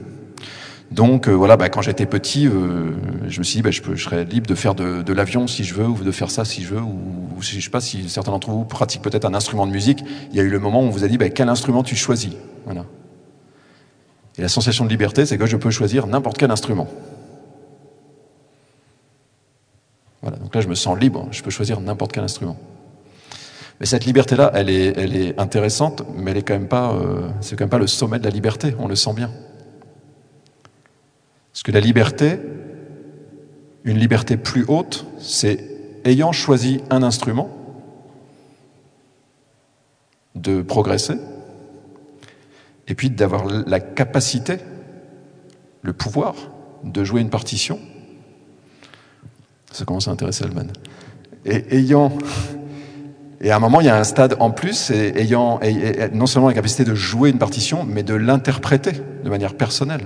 Donc 0.91 1.29
euh, 1.29 1.31
voilà, 1.31 1.55
bah, 1.55 1.70
quand 1.70 1.81
j'étais 1.81 2.05
petit, 2.05 2.48
euh, 2.48 2.91
je 3.29 3.39
me 3.39 3.46
suis 3.46 3.55
dit, 3.55 3.62
bah, 3.62 3.72
je, 3.72 3.81
peux, 3.81 3.96
serais 3.96 4.25
libre 4.25 4.48
de 4.48 4.55
faire 4.55 4.75
de, 4.75 5.13
l'avion 5.13 5.48
si 5.48 5.63
je 5.63 5.74
veux, 5.74 5.88
ou 5.88 6.03
de 6.03 6.12
faire 6.12 6.29
ça 6.29 6.43
si 6.43 6.63
je 6.63 6.75
veux, 6.75 6.81
ou, 6.81 7.00
ou 7.38 7.41
je 7.41 7.62
sais 7.62 7.70
pas 7.70 7.79
si 7.79 8.10
certains 8.10 8.31
d'entre 8.31 8.50
vous 8.50 8.65
pratiquent 8.65 9.03
peut-être 9.03 9.24
un 9.24 9.34
instrument 9.34 9.67
de 9.67 9.72
musique. 9.72 10.03
Il 10.31 10.36
y 10.36 10.41
a 10.41 10.43
eu 10.43 10.50
le 10.50 10.60
moment 10.60 10.81
où 10.81 10.88
on 10.88 10.89
vous 10.89 11.05
a 11.05 11.08
dit, 11.08 11.17
quel 11.34 11.48
instrument 11.48 11.81
tu 11.81 11.96
choisis. 11.96 12.34
Voilà. 12.65 12.84
Et 14.38 14.41
la 14.41 14.50
sensation 14.50 14.85
de 14.85 14.89
liberté, 14.89 15.25
c'est 15.25 15.38
que 15.38 15.45
je 15.45 15.57
peux 15.57 15.71
choisir 15.71 16.07
n'importe 16.07 16.38
quel 16.38 16.51
instrument. 16.51 16.88
Voilà, 20.21 20.38
donc 20.38 20.53
là 20.53 20.61
je 20.61 20.67
me 20.67 20.75
sens 20.75 20.97
libre, 21.00 21.27
je 21.31 21.41
peux 21.41 21.50
choisir 21.50 21.81
n'importe 21.81 22.11
quel 22.11 22.23
instrument. 22.23 22.57
Mais 23.79 23.88
cette 23.88 24.05
liberté-là, 24.05 24.51
elle 24.53 24.69
est, 24.69 24.95
elle 24.95 25.15
est 25.15 25.39
intéressante, 25.39 26.03
mais 26.15 26.31
elle 26.31 26.38
est 26.38 26.43
quand 26.43 26.67
pas, 26.67 26.93
euh, 26.93 27.27
c'est 27.41 27.55
quand 27.55 27.63
même 27.63 27.69
pas 27.69 27.79
le 27.79 27.88
sommet 27.88 28.19
de 28.19 28.23
la 28.23 28.29
liberté. 28.29 28.75
On 28.77 28.88
le 28.88 28.95
sent 28.95 29.13
bien. 29.13 29.31
Parce 31.51 31.63
que 31.63 31.71
la 31.71 31.79
liberté, 31.79 32.39
une 33.83 33.97
liberté 33.97 34.38
plus 34.38 34.65
haute, 34.67 35.07
c'est 35.19 35.67
ayant 36.05 36.31
choisi 36.31 36.81
un 36.91 37.01
instrument 37.01 37.50
de 40.35 40.61
progresser, 40.61 41.15
et 42.91 42.93
puis 42.93 43.10
d'avoir 43.10 43.45
la 43.45 43.79
capacité, 43.79 44.57
le 45.81 45.93
pouvoir 45.93 46.36
de 46.83 47.05
jouer 47.05 47.21
une 47.21 47.29
partition. 47.29 47.79
Ça 49.71 49.86
commence 49.86 50.10
à 50.10 50.12
intéresser 50.12 50.43
Alman. 50.43 50.67
Et 51.45 51.77
ayant 51.77 52.12
et 53.39 53.50
à 53.50 53.55
un 53.55 53.60
moment, 53.60 53.79
il 53.79 53.88
y 53.88 53.89
a 53.89 53.98
un 53.98 54.03
stade 54.03 54.36
en 54.39 54.51
plus, 54.51 54.91
et 54.91 55.17
ayant 55.21 55.62
non 56.13 56.27
seulement 56.27 56.50
la 56.50 56.53
capacité 56.53 56.83
de 56.83 56.93
jouer 56.93 57.29
une 57.29 57.39
partition, 57.39 57.86
mais 57.86 58.03
de 58.03 58.13
l'interpréter 58.13 58.91
de 59.24 59.29
manière 59.29 59.55
personnelle. 59.55 60.05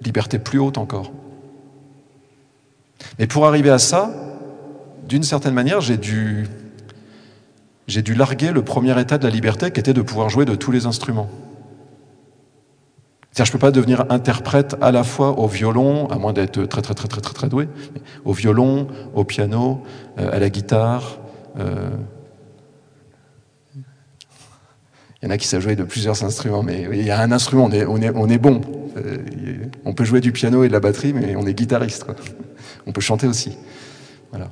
Liberté 0.00 0.38
plus 0.38 0.60
haute 0.60 0.78
encore. 0.78 1.10
Mais 3.18 3.26
pour 3.26 3.44
arriver 3.44 3.70
à 3.70 3.80
ça, 3.80 4.14
d'une 5.08 5.24
certaine 5.24 5.52
manière, 5.52 5.80
j'ai 5.80 5.96
dû, 5.96 6.46
j'ai 7.88 8.02
dû 8.02 8.14
larguer 8.14 8.52
le 8.52 8.62
premier 8.62 8.98
état 9.00 9.18
de 9.18 9.24
la 9.24 9.30
liberté 9.30 9.72
qui 9.72 9.80
était 9.80 9.92
de 9.92 10.00
pouvoir 10.00 10.30
jouer 10.30 10.44
de 10.44 10.54
tous 10.54 10.70
les 10.70 10.86
instruments. 10.86 11.28
C'est-à-dire, 13.34 13.46
je 13.46 13.52
peux 13.52 13.58
pas 13.58 13.72
devenir 13.72 14.04
interprète 14.10 14.76
à 14.80 14.92
la 14.92 15.02
fois 15.02 15.40
au 15.40 15.48
violon, 15.48 16.06
à 16.06 16.18
moins 16.18 16.32
d'être 16.32 16.66
très 16.66 16.82
très 16.82 16.94
très 16.94 17.08
très 17.08 17.20
très 17.20 17.34
très 17.34 17.48
doué, 17.48 17.68
au 18.24 18.32
violon, 18.32 18.86
au 19.12 19.24
piano, 19.24 19.82
euh, 20.20 20.30
à 20.32 20.38
la 20.38 20.50
guitare, 20.50 21.18
euh, 21.58 21.90
Il 25.20 25.28
y 25.28 25.30
en 25.30 25.30
a 25.30 25.38
qui 25.38 25.48
savent 25.48 25.62
jouer 25.62 25.74
de 25.74 25.84
plusieurs 25.84 26.22
instruments, 26.22 26.62
mais 26.62 26.86
il 26.92 27.02
y 27.02 27.10
a 27.10 27.18
un 27.18 27.32
instrument, 27.32 27.64
on 27.64 27.72
est, 27.72 27.86
on 27.86 27.96
est, 27.96 28.10
on 28.14 28.28
est 28.28 28.36
bon. 28.36 28.60
Euh, 28.98 29.16
on 29.86 29.94
peut 29.94 30.04
jouer 30.04 30.20
du 30.20 30.32
piano 30.32 30.64
et 30.64 30.68
de 30.68 30.72
la 30.74 30.80
batterie, 30.80 31.14
mais 31.14 31.34
on 31.34 31.46
est 31.46 31.54
guitariste. 31.54 32.04
On 32.86 32.92
peut 32.92 33.00
chanter 33.00 33.26
aussi. 33.26 33.56
Voilà. 34.30 34.50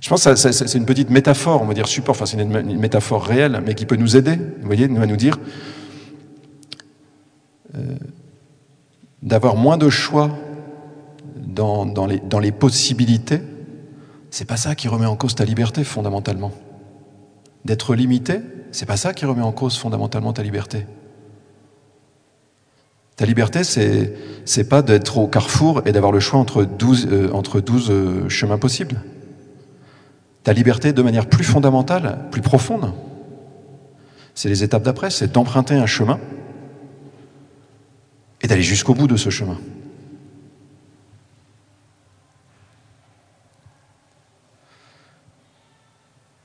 Je 0.00 0.08
pense 0.08 0.24
que 0.24 0.34
c'est 0.34 0.74
une 0.74 0.84
petite 0.84 1.10
métaphore, 1.10 1.62
on 1.62 1.66
va 1.66 1.74
dire 1.74 1.86
support, 1.86 2.16
enfin 2.16 2.26
c'est 2.26 2.42
une, 2.42 2.78
métaphore 2.78 3.24
réelle, 3.24 3.62
mais 3.64 3.76
qui 3.76 3.86
peut 3.86 3.94
nous 3.94 4.16
aider, 4.16 4.34
vous 4.34 4.66
voyez, 4.66 4.86
à 4.86 5.06
nous 5.06 5.16
dire 5.16 5.38
d'avoir 9.22 9.56
moins 9.56 9.76
de 9.76 9.90
choix 9.90 10.30
dans, 11.36 12.40
les, 12.40 12.52
possibilités. 12.52 13.40
C'est 14.30 14.44
pas 14.44 14.56
ça 14.56 14.74
qui 14.74 14.88
remet 14.88 15.06
en 15.06 15.16
cause 15.16 15.34
ta 15.34 15.44
liberté 15.44 15.84
fondamentalement. 15.84 16.52
D'être 17.64 17.94
limité, 17.94 18.40
c'est 18.72 18.86
pas 18.86 18.96
ça 18.96 19.12
qui 19.12 19.24
remet 19.24 19.42
en 19.42 19.52
cause 19.52 19.76
fondamentalement 19.76 20.32
ta 20.32 20.42
liberté. 20.42 20.86
Ta 23.16 23.26
liberté, 23.26 23.64
c'est 23.64 24.68
pas 24.68 24.82
d'être 24.82 25.18
au 25.18 25.26
carrefour 25.26 25.82
et 25.86 25.92
d'avoir 25.92 26.12
le 26.12 26.20
choix 26.20 26.38
entre 26.38 26.64
12, 26.64 27.08
euh, 27.10 27.30
entre 27.32 27.60
12 27.60 27.90
euh, 27.90 28.28
chemins 28.28 28.58
possibles. 28.58 29.02
Ta 30.44 30.52
liberté, 30.52 30.92
de 30.92 31.02
manière 31.02 31.26
plus 31.26 31.42
fondamentale, 31.42 32.26
plus 32.30 32.42
profonde, 32.42 32.92
c'est 34.36 34.48
les 34.48 34.62
étapes 34.62 34.84
d'après, 34.84 35.10
c'est 35.10 35.32
d'emprunter 35.32 35.74
un 35.74 35.86
chemin 35.86 36.20
et 38.42 38.46
d'aller 38.46 38.62
jusqu'au 38.62 38.94
bout 38.94 39.06
de 39.06 39.16
ce 39.16 39.30
chemin. 39.30 39.58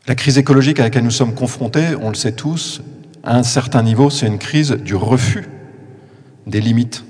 La 0.08 0.16
crise 0.16 0.38
écologique 0.38 0.80
à 0.80 0.84
laquelle 0.84 1.04
nous 1.04 1.12
sommes 1.12 1.34
confrontés, 1.34 1.96
on 2.02 2.10
le 2.10 2.16
sait 2.16 2.34
tous, 2.34 2.82
à 3.24 3.38
un 3.38 3.44
certain 3.44 3.84
niveau, 3.84 4.10
c'est 4.10 4.28
une 4.28 4.38
crise 4.38 4.72
du 4.72 4.96
refus 4.96 5.48
des 6.46 6.60
limites. 6.60 7.06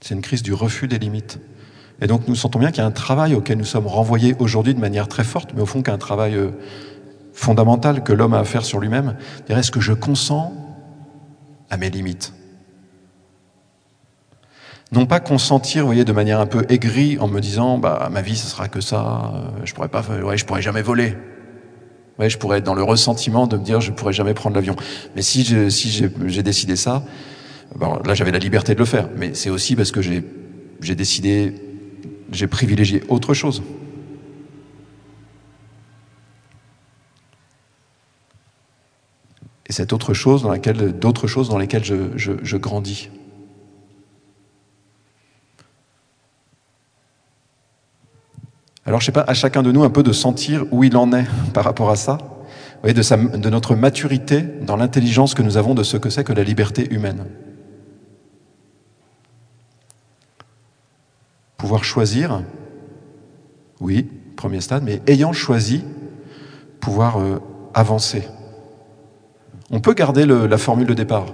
C'est 0.00 0.14
une 0.14 0.22
crise 0.22 0.42
du 0.44 0.54
refus 0.54 0.86
des 0.86 0.98
limites. 0.98 1.40
Et 2.00 2.06
donc 2.06 2.28
nous 2.28 2.36
sentons 2.36 2.60
bien 2.60 2.70
qu'il 2.70 2.78
y 2.78 2.84
a 2.84 2.86
un 2.86 2.92
travail 2.92 3.34
auquel 3.34 3.58
nous 3.58 3.64
sommes 3.64 3.86
renvoyés 3.88 4.36
aujourd'hui 4.38 4.72
de 4.74 4.78
manière 4.78 5.08
très 5.08 5.24
forte, 5.24 5.52
mais 5.54 5.62
au 5.62 5.66
fond 5.66 5.82
qu'un 5.82 5.98
travail 5.98 6.36
euh, 6.36 6.50
fondamental 7.32 8.04
que 8.04 8.12
l'homme 8.12 8.34
a 8.34 8.38
à 8.38 8.44
faire 8.44 8.64
sur 8.64 8.78
lui-même. 8.78 9.16
Est-ce 9.48 9.70
que 9.70 9.80
je 9.80 9.92
consens 9.92 10.52
à 11.70 11.76
mes 11.76 11.90
limites 11.90 12.32
non 14.92 15.06
pas 15.06 15.20
consentir, 15.20 15.82
vous 15.82 15.88
voyez, 15.88 16.04
de 16.04 16.12
manière 16.12 16.40
un 16.40 16.46
peu 16.46 16.64
aigrie 16.68 17.18
en 17.18 17.26
me 17.26 17.40
disant, 17.40 17.78
bah, 17.78 18.08
ma 18.12 18.22
vie, 18.22 18.36
ce 18.36 18.46
sera 18.46 18.68
que 18.68 18.80
ça, 18.80 19.32
euh, 19.34 19.64
je 19.64 19.74
pourrais 19.74 19.88
pas, 19.88 20.04
ouais, 20.22 20.36
je 20.36 20.44
pourrais 20.44 20.62
jamais 20.62 20.82
voler. 20.82 21.16
Ouais, 22.18 22.30
je 22.30 22.38
pourrais 22.38 22.58
être 22.58 22.64
dans 22.64 22.74
le 22.74 22.82
ressentiment 22.82 23.46
de 23.46 23.56
me 23.56 23.64
dire, 23.64 23.80
je 23.80 23.90
pourrais 23.90 24.12
jamais 24.12 24.32
prendre 24.32 24.54
l'avion. 24.54 24.76
Mais 25.14 25.22
si 25.22 25.44
j'ai 25.44 25.68
si 25.70 26.08
j'ai 26.26 26.42
décidé 26.42 26.76
ça, 26.76 27.02
bon, 27.74 27.98
là, 28.06 28.14
j'avais 28.14 28.30
la 28.30 28.38
liberté 28.38 28.74
de 28.74 28.78
le 28.78 28.86
faire. 28.86 29.08
Mais 29.16 29.34
c'est 29.34 29.50
aussi 29.50 29.76
parce 29.76 29.92
que 29.92 30.00
j'ai 30.00 30.24
j'ai 30.80 30.94
décidé, 30.94 31.52
j'ai 32.32 32.46
privilégié 32.46 33.02
autre 33.08 33.34
chose. 33.34 33.62
Et 39.68 39.72
cette 39.72 39.92
autre 39.92 40.14
chose 40.14 40.42
dans 40.42 40.50
laquelle, 40.50 40.92
d'autres 40.92 41.26
choses 41.26 41.48
dans 41.48 41.58
lesquelles 41.58 41.84
je, 41.84 42.16
je, 42.16 42.56
grandis. 42.56 43.10
Alors, 48.84 49.00
je 49.00 49.06
sais 49.06 49.12
pas, 49.12 49.24
à 49.26 49.34
chacun 49.34 49.64
de 49.64 49.72
nous 49.72 49.82
un 49.82 49.90
peu 49.90 50.04
de 50.04 50.12
sentir 50.12 50.64
où 50.70 50.84
il 50.84 50.96
en 50.96 51.12
est 51.12 51.26
par 51.52 51.64
rapport 51.64 51.90
à 51.90 51.96
ça, 51.96 52.18
voyez, 52.82 52.94
de, 52.94 53.02
sa, 53.02 53.16
de 53.16 53.50
notre 53.50 53.74
maturité 53.74 54.42
dans 54.42 54.76
l'intelligence 54.76 55.34
que 55.34 55.42
nous 55.42 55.56
avons 55.56 55.74
de 55.74 55.82
ce 55.82 55.96
que 55.96 56.10
c'est 56.10 56.22
que 56.22 56.32
la 56.32 56.44
liberté 56.44 56.92
humaine. 56.94 57.26
Pouvoir 61.56 61.82
choisir, 61.82 62.44
oui, 63.80 64.08
premier 64.36 64.60
stade, 64.60 64.84
mais 64.84 65.02
ayant 65.08 65.32
choisi, 65.32 65.82
pouvoir 66.78 67.18
euh, 67.18 67.40
avancer. 67.74 68.28
On 69.70 69.80
peut 69.80 69.94
garder 69.94 70.26
la 70.26 70.58
formule 70.58 70.86
de 70.86 70.94
départ. 70.94 71.26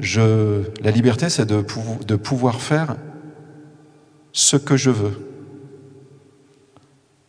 La 0.00 0.90
liberté, 0.90 1.28
c'est 1.28 1.46
de, 1.46 1.64
de 2.06 2.16
pouvoir 2.16 2.60
faire 2.60 2.96
ce 4.32 4.56
que 4.56 4.76
je 4.76 4.90
veux. 4.90 5.18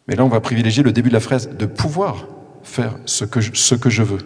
Mais 0.08 0.16
là, 0.16 0.24
on 0.24 0.30
va 0.30 0.40
privilégier 0.40 0.84
le 0.84 0.92
début 0.92 1.10
de 1.10 1.14
la 1.14 1.20
phrase, 1.20 1.50
de 1.50 1.66
pouvoir 1.66 2.28
faire 2.64 2.98
ce 3.06 3.26
que 3.26 3.42
je, 3.42 3.52
ce 3.54 3.76
que 3.76 3.90
je 3.90 4.04
veux. 4.04 4.20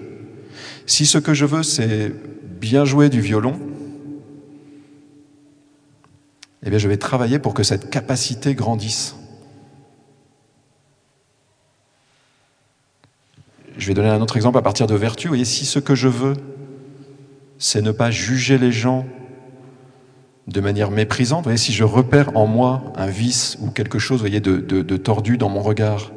Si 0.86 1.06
ce 1.06 1.18
que 1.18 1.34
je 1.34 1.46
veux, 1.46 1.64
c'est 1.64 2.12
bien 2.60 2.86
jouer 2.86 3.10
du 3.10 3.22
violon, 3.22 3.60
eh 6.64 6.70
bien, 6.70 6.78
je 6.78 6.88
vais 6.88 6.98
travailler 6.98 7.40
pour 7.40 7.54
que 7.54 7.64
cette 7.64 7.90
capacité 7.90 8.54
grandisse. 8.54 9.16
Je 13.78 13.88
vais 13.88 13.94
donner 13.94 14.10
un 14.10 14.22
autre 14.22 14.36
exemple 14.36 14.58
à 14.58 14.62
partir 14.62 14.88
de 14.88 14.96
vertu. 14.96 15.28
Voyez, 15.28 15.46
si 15.46 15.66
ce 15.66 15.80
que 15.80 15.96
je 15.96 16.08
veux, 16.08 16.34
c'est 17.58 17.82
ne 17.82 17.92
pas 17.92 18.12
juger 18.12 18.58
les 18.58 18.72
gens 18.72 19.06
de 20.48 20.62
manière 20.62 20.92
méprisante. 20.92 21.44
Voyez, 21.44 21.58
si 21.58 21.72
je 21.72 21.84
repère 21.84 22.36
en 22.36 22.48
moi 22.48 22.84
un 22.96 23.08
vice 23.08 23.58
ou 23.62 23.70
quelque 23.70 24.00
chose, 24.00 24.20
voyez, 24.20 24.40
de, 24.40 24.98
tordu 24.98 25.38
dans 25.38 25.50
mon 25.50 25.62
regard, 25.62 26.12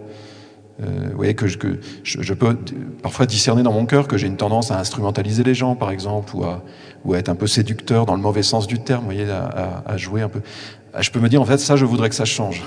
euh, 0.82 1.11
voyez 1.14 1.34
que, 1.34 1.46
je, 1.46 2.34
peux 2.34 2.58
parfois 3.02 3.26
discerner 3.26 3.62
dans 3.62 3.73
mon 3.73 3.87
cœur 3.87 4.08
que 4.08 4.16
j'ai 4.16 4.26
une 4.26 4.37
tendance 4.37 4.70
à 4.70 4.78
instrumentaliser 4.78 5.44
les 5.44 5.54
gens, 5.54 5.76
par 5.76 5.90
exemple, 5.90 6.34
ou 6.34 6.44
à, 6.44 7.18
être 7.18 7.28
un 7.28 7.37
peu 7.37 7.46
séducteur 7.46 8.06
dans 8.06 8.16
le 8.16 8.23
mauvais 8.23 8.42
sens 8.42 8.66
du 8.66 8.80
terme, 8.80 9.04
voyez, 9.04 9.30
à, 9.30 9.84
à, 9.87 9.96
jouer 9.96 10.23
un 10.23 10.28
peu. 10.28 10.40
Ah, 10.92 11.02
je 11.02 11.11
peux 11.11 11.20
me 11.20 11.28
dire, 11.28 11.40
en 11.40 11.44
fait, 11.44 11.58
ça, 11.58 11.76
je 11.76 11.84
voudrais 11.84 12.08
que 12.08 12.16
ça 12.16 12.25
change. 12.25 12.62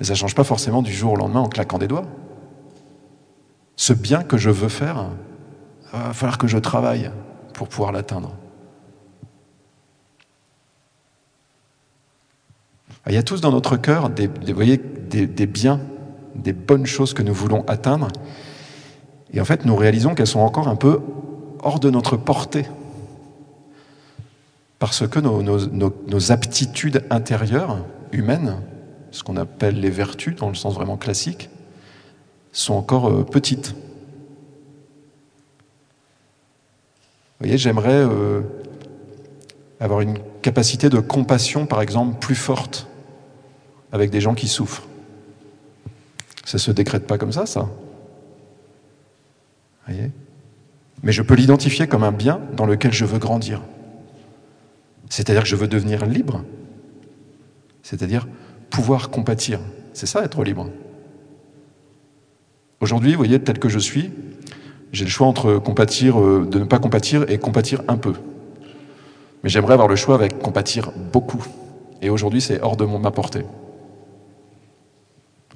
Mais 0.00 0.06
ça 0.06 0.14
change 0.14 0.34
pas 0.34 0.44
forcément 0.44 0.82
du 0.82 0.92
jour 0.92 1.12
au 1.12 1.16
lendemain 1.16 1.40
en 1.40 1.48
claquant 1.48 1.78
des 1.78 1.86
doigts. 1.86 2.06
Ce 3.80 3.94
bien 3.94 4.22
que 4.22 4.36
je 4.36 4.50
veux 4.50 4.68
faire, 4.68 5.06
il 5.94 5.98
va 5.98 6.12
falloir 6.12 6.36
que 6.36 6.46
je 6.46 6.58
travaille 6.58 7.10
pour 7.54 7.66
pouvoir 7.66 7.92
l'atteindre. 7.92 8.34
Il 13.06 13.14
y 13.14 13.16
a 13.16 13.22
tous 13.22 13.40
dans 13.40 13.50
notre 13.50 13.78
cœur 13.78 14.10
des, 14.10 14.28
biens, 15.46 15.80
des 16.34 16.52
bonnes 16.52 16.84
choses 16.84 17.14
que 17.14 17.22
nous 17.22 17.32
voulons 17.32 17.64
atteindre. 17.68 18.08
Et 19.32 19.40
en 19.40 19.46
fait, 19.46 19.64
nous 19.64 19.76
réalisons 19.76 20.14
qu'elles 20.14 20.26
sont 20.26 20.40
encore 20.40 20.68
un 20.68 20.76
peu 20.76 21.00
hors 21.60 21.80
de 21.80 21.88
notre 21.88 22.18
portée. 22.18 22.66
Parce 24.78 25.08
que 25.08 25.20
nos, 25.20 26.32
aptitudes 26.32 27.02
intérieures, 27.08 27.78
humaines, 28.12 28.56
ce 29.10 29.22
qu'on 29.22 29.38
appelle 29.38 29.80
les 29.80 29.88
vertus 29.88 30.36
dans 30.36 30.50
le 30.50 30.54
sens 30.54 30.74
vraiment 30.74 30.98
classique, 30.98 31.48
sont 32.52 32.74
encore 32.74 33.08
euh, 33.08 33.24
petites. 33.24 33.70
Vous 37.38 37.46
voyez, 37.46 37.58
j'aimerais 37.58 37.88
euh, 37.92 38.42
avoir 39.78 40.00
une 40.00 40.18
capacité 40.42 40.88
de 40.90 41.00
compassion, 41.00 41.66
par 41.66 41.80
exemple, 41.80 42.18
plus 42.18 42.34
forte 42.34 42.86
avec 43.92 44.10
des 44.10 44.20
gens 44.20 44.34
qui 44.34 44.48
souffrent. 44.48 44.86
Ça 46.44 46.58
se 46.58 46.70
décrète 46.70 47.06
pas 47.06 47.18
comme 47.18 47.32
ça, 47.32 47.46
ça. 47.46 47.68
Voyez? 49.86 50.10
Mais 51.02 51.12
je 51.12 51.22
peux 51.22 51.34
l'identifier 51.34 51.86
comme 51.86 52.04
un 52.04 52.12
bien 52.12 52.40
dans 52.56 52.66
lequel 52.66 52.92
je 52.92 53.04
veux 53.04 53.18
grandir. 53.18 53.62
C'est-à-dire 55.08 55.42
que 55.42 55.48
je 55.48 55.56
veux 55.56 55.68
devenir 55.68 56.04
libre. 56.06 56.44
C'est-à-dire 57.82 58.28
pouvoir 58.68 59.10
compatir. 59.10 59.60
C'est 59.94 60.06
ça 60.06 60.22
être 60.22 60.44
libre. 60.44 60.68
Aujourd'hui, 62.80 63.12
vous 63.12 63.18
voyez, 63.18 63.38
tel 63.38 63.58
que 63.58 63.68
je 63.68 63.78
suis, 63.78 64.10
j'ai 64.92 65.04
le 65.04 65.10
choix 65.10 65.26
entre 65.26 65.58
compatir, 65.58 66.20
euh, 66.20 66.48
de 66.50 66.58
ne 66.58 66.64
pas 66.64 66.78
compatir 66.78 67.28
et 67.28 67.38
compatir 67.38 67.82
un 67.88 67.96
peu. 67.96 68.14
Mais 69.42 69.50
j'aimerais 69.50 69.74
avoir 69.74 69.88
le 69.88 69.96
choix 69.96 70.14
avec 70.14 70.38
compatir 70.38 70.90
beaucoup. 71.12 71.44
Et 72.02 72.10
aujourd'hui, 72.10 72.40
c'est 72.40 72.60
hors 72.62 72.76
de 72.76 72.84
mon, 72.84 72.98
ma 72.98 73.10
portée. 73.10 73.44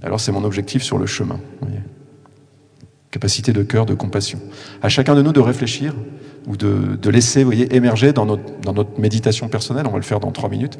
Alors 0.02 0.20
c'est 0.20 0.32
mon 0.32 0.44
objectif 0.44 0.82
sur 0.82 0.98
le 0.98 1.06
chemin. 1.06 1.40
Capacité 3.10 3.52
de 3.52 3.62
cœur, 3.62 3.86
de 3.86 3.94
compassion. 3.94 4.40
À 4.82 4.88
chacun 4.88 5.14
de 5.14 5.22
nous 5.22 5.32
de 5.32 5.40
réfléchir 5.40 5.94
ou 6.46 6.56
de, 6.56 7.08
laisser 7.08 7.42
voyez, 7.42 7.74
émerger 7.74 8.12
dans 8.12 8.26
notre, 8.26 8.60
dans 8.60 8.74
notre 8.74 9.00
méditation 9.00 9.48
personnelle, 9.48 9.86
on 9.86 9.92
va 9.92 9.96
le 9.96 10.02
faire 10.02 10.20
dans 10.20 10.32
trois 10.32 10.50
minutes, 10.50 10.78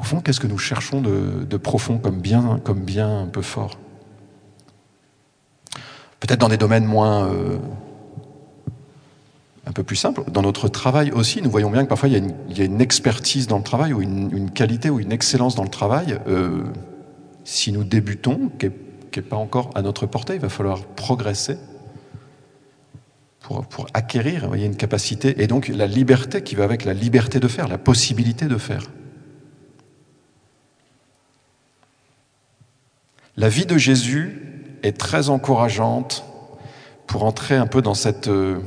au 0.00 0.02
fond, 0.02 0.20
qu'est-ce 0.20 0.40
que 0.40 0.46
nous 0.46 0.58
cherchons 0.58 1.00
de, 1.00 1.44
de, 1.48 1.56
profond 1.56 1.98
comme 1.98 2.20
bien, 2.20 2.60
comme 2.64 2.80
bien 2.80 3.22
un 3.22 3.26
peu 3.26 3.42
fort? 3.42 3.78
Peut-être 6.20 6.40
dans 6.40 6.48
des 6.48 6.56
domaines 6.56 6.84
moins... 6.84 7.28
Euh, 7.28 7.58
un 9.68 9.72
peu 9.72 9.82
plus 9.82 9.96
simples. 9.96 10.22
Dans 10.30 10.40
notre 10.40 10.68
travail 10.68 11.10
aussi, 11.10 11.42
nous 11.42 11.50
voyons 11.50 11.70
bien 11.70 11.84
que 11.84 11.88
parfois 11.88 12.08
il 12.08 12.14
y 12.14 12.60
a 12.62 12.64
une, 12.64 12.80
expertise 12.80 13.46
dans 13.48 13.58
le 13.58 13.62
travail 13.62 13.92
ou 13.92 14.00
une, 14.00 14.50
qualité 14.50 14.88
ou 14.88 14.98
une 14.98 15.12
excellence 15.12 15.54
dans 15.54 15.62
le 15.62 15.68
travail. 15.68 16.18
Euh, 16.26 16.64
si 17.44 17.70
nous 17.70 17.84
débutons, 17.84 18.50
qui 18.58 18.70
n'est 19.16 19.22
pas 19.22 19.36
encore 19.36 19.70
à 19.74 19.82
notre 19.82 20.06
portée, 20.06 20.34
il 20.34 20.40
va 20.40 20.48
falloir 20.48 20.84
progresser 20.84 21.58
pour, 23.40 23.86
acquérir 23.94 24.52
une 24.54 24.76
capacité, 24.76 25.42
et 25.42 25.46
donc 25.46 25.68
la 25.68 25.86
liberté 25.86 26.42
qui 26.42 26.54
va 26.54 26.64
avec 26.64 26.84
la 26.84 26.92
liberté 26.92 27.40
de 27.40 27.48
faire, 27.48 27.68
la 27.68 27.78
possibilité 27.78 28.46
de 28.46 28.58
faire. 28.58 28.90
La 33.36 33.48
vie 33.48 33.66
de 33.66 33.78
Jésus 33.78 34.47
est 34.82 34.96
très 34.96 35.28
encourageante 35.28 36.24
pour 37.06 37.24
entrer 37.24 37.56
un 37.56 37.66
peu 37.66 37.82
dans, 37.82 37.94
cette, 37.94 38.28
euh, 38.28 38.58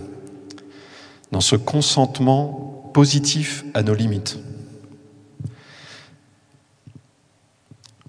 dans 1.32 1.42
ce 1.42 1.56
consentement 1.56 2.90
positif 2.94 3.64
à 3.74 3.84
nos 3.84 3.94
limites. 3.94 4.40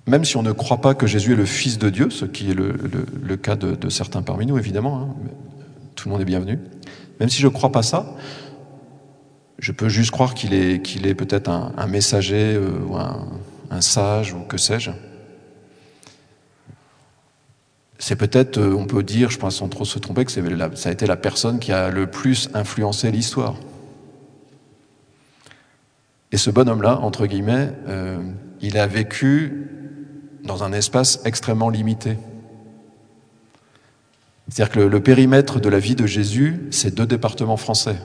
Même 0.07 0.25
si 0.25 0.37
on 0.37 0.43
ne 0.43 0.53
croit 0.53 0.81
pas 0.81 0.95
que 0.95 1.07
Jésus 1.07 1.33
est 1.33 1.37
le 1.37 1.45
Fils 1.45 1.79
de 1.79 1.89
Dieu, 1.89 2.11
ce 2.11 2.25
qui 2.25 2.51
est 2.51 2.55
le, 2.55 2.75
le, 3.23 3.37
cas 3.37 3.55
de, 3.55 3.89
certains 3.89 4.23
parmi 4.23 4.47
nous, 4.47 4.59
évidemment, 4.59 5.01
hein, 5.01 5.09
tout 5.95 6.09
le 6.09 6.13
monde 6.13 6.23
est 6.23 6.27
bienvenu, 6.27 6.59
même 7.21 7.29
si 7.29 7.41
je 7.41 7.47
ne 7.47 7.53
crois 7.53 7.71
pas 7.71 7.83
ça, 7.83 8.17
je 9.59 9.71
peux 9.71 9.89
juste 9.89 10.11
croire 10.11 10.35
qu'il 10.35 10.55
est, 10.55 10.83
qu'il 10.83 11.07
est 11.07 11.15
peut-être 11.15 11.49
un, 11.49 11.87
messager 11.87 12.55
euh, 12.55 12.81
ou 12.85 12.97
un, 12.97 13.81
sage 13.81 14.35
ou 14.35 14.41
que 14.41 14.59
sais-je. 14.59 14.91
C'est 18.03 18.17
peut-être, 18.17 18.59
euh, 18.59 18.75
on 18.75 18.85
peut 18.85 19.05
dire, 19.05 19.31
je 19.31 19.39
pense 19.39 19.59
sans 19.59 19.69
trop 19.69 19.85
se 19.85 19.97
tromper, 20.01 20.25
que 20.25 20.33
ça 20.33 20.89
a 20.89 20.93
été 20.93 21.07
la 21.07 21.17
personne 21.17 21.61
qui 21.61 21.71
a 21.71 21.89
le 21.89 22.09
plus 22.09 22.49
influencé 22.53 23.13
l'histoire. 23.13 23.55
Et 26.33 26.37
ce 26.37 26.51
bonhomme-là, 26.51 26.99
entre 26.99 27.27
guillemets, 27.27 27.71
euh, 27.87 28.21
il 28.61 28.77
a 28.77 28.89
vécu 28.89 29.71
dans 30.43 30.65
un 30.65 30.73
espace 30.73 31.21
extrêmement 31.25 31.71
limité. 31.71 32.19
C'est-à-dire 34.49 34.75
que 34.75 34.81
le, 34.81 35.01
périmètre 35.01 35.61
de 35.61 35.69
la 35.69 35.79
vie 35.79 35.95
de 35.95 36.05
Jésus, 36.05 36.67
c'est 36.73 36.97
deux 36.97 37.07
départements 37.07 37.57
français. 37.57 37.99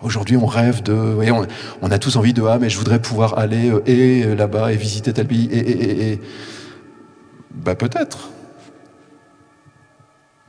Aujourd'hui, 0.00 0.38
on 0.38 0.46
rêve 0.46 0.82
de, 0.82 0.94
voyez, 0.94 1.32
on, 1.32 1.90
a 1.90 1.98
tous 1.98 2.16
envie 2.16 2.32
de 2.32 2.42
ah 2.44 2.58
mais 2.58 2.70
je 2.70 2.78
voudrais 2.78 3.02
pouvoir 3.02 3.38
aller 3.38 3.70
euh, 3.70 3.82
et 3.84 4.34
là-bas 4.34 4.72
et 4.72 4.76
visiter 4.76 5.12
tel 5.12 5.26
pays 5.26 5.50
et 5.52 5.58
et 5.58 5.82
et, 5.82 6.12
et. 6.12 6.20
Bah 7.56 7.74
peut-être. 7.74 8.30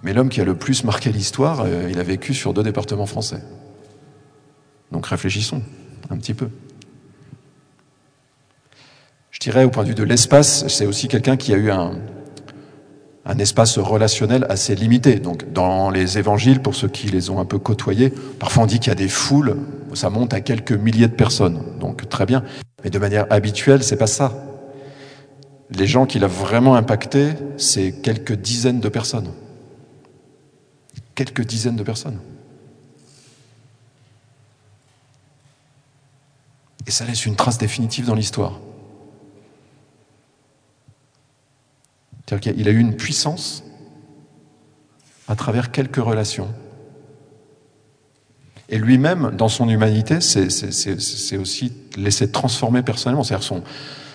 Mais 0.03 0.13
l'homme 0.13 0.29
qui 0.29 0.41
a 0.41 0.45
le 0.45 0.55
plus 0.55 0.83
marqué 0.83 1.11
l'histoire, 1.11 1.61
euh, 1.61 1.89
il 1.89 1.99
a 1.99 2.03
vécu 2.03 2.33
sur 2.33 2.53
deux 2.53 2.63
départements 2.63 3.05
français. 3.05 3.41
Donc 4.91 5.07
réfléchissons 5.07 5.61
un 6.09 6.17
petit 6.17 6.33
peu. 6.33 6.49
Je 9.31 9.39
dirais 9.39 9.63
au 9.63 9.69
point 9.69 9.83
de 9.83 9.89
vue 9.89 9.95
de 9.95 10.03
l'espace, 10.03 10.67
c'est 10.67 10.85
aussi 10.85 11.07
quelqu'un 11.07 11.37
qui 11.37 11.53
a 11.53 11.57
eu 11.57 11.69
un, 11.69 11.99
un 13.27 13.37
espace 13.39 13.77
relationnel 13.77 14.45
assez 14.49 14.73
limité. 14.73 15.19
Donc, 15.19 15.51
dans 15.51 15.89
les 15.89 16.17
évangiles, 16.17 16.61
pour 16.61 16.75
ceux 16.75 16.87
qui 16.87 17.07
les 17.07 17.29
ont 17.29 17.39
un 17.39 17.45
peu 17.45 17.59
côtoyés, 17.59 18.09
parfois 18.39 18.63
on 18.63 18.65
dit 18.65 18.79
qu'il 18.79 18.87
y 18.87 18.91
a 18.91 18.95
des 18.95 19.09
foules, 19.09 19.57
ça 19.93 20.09
monte 20.09 20.33
à 20.33 20.39
quelques 20.41 20.71
milliers 20.71 21.09
de 21.09 21.13
personnes. 21.13 21.61
Donc, 21.79 22.07
très 22.09 22.25
bien. 22.25 22.43
Mais 22.83 22.89
de 22.89 22.97
manière 22.99 23.27
habituelle, 23.29 23.83
c'est 23.83 23.97
pas 23.97 24.07
ça. 24.07 24.33
Les 25.69 25.87
gens 25.87 26.05
qu'il 26.05 26.23
a 26.23 26.27
vraiment 26.27 26.75
impactés, 26.75 27.33
c'est 27.57 27.91
quelques 28.01 28.33
dizaines 28.33 28.79
de 28.79 28.89
personnes. 28.89 29.33
Quelques 31.13 31.45
dizaines 31.45 31.75
de 31.75 31.83
personnes. 31.83 32.19
Et 36.85 36.91
ça 36.91 37.05
laisse 37.05 37.25
une 37.25 37.35
trace 37.35 37.57
définitive 37.57 38.05
dans 38.05 38.15
l'histoire. 38.15 38.59
C'est-à-dire 42.25 42.53
qu'il 42.53 42.67
a 42.67 42.71
eu 42.71 42.79
une 42.79 42.95
puissance 42.95 43.63
à 45.27 45.35
travers 45.35 45.71
quelques 45.71 45.97
relations. 45.97 46.53
Et 48.69 48.77
lui-même, 48.77 49.31
dans 49.31 49.47
son 49.47 49.69
humanité, 49.69 50.19
c'est 50.21 51.37
aussi 51.37 51.73
laissé 51.97 52.31
transformer 52.31 52.83
personnellement. 52.83 53.23
C'est-à-dire 53.23 53.45
son, 53.45 53.63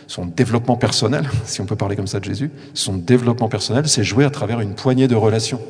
son 0.06 0.26
développement 0.26 0.76
personnel, 0.76 1.28
si 1.44 1.60
on 1.60 1.66
peut 1.66 1.76
parler 1.76 1.96
comme 1.96 2.06
ça 2.06 2.20
de 2.20 2.24
Jésus, 2.24 2.50
son 2.74 2.94
développement 2.94 3.48
personnel, 3.48 3.88
c'est 3.88 4.04
joué 4.04 4.24
à 4.24 4.30
travers 4.30 4.60
une 4.60 4.74
poignée 4.74 5.08
de 5.08 5.14
relations. 5.14 5.60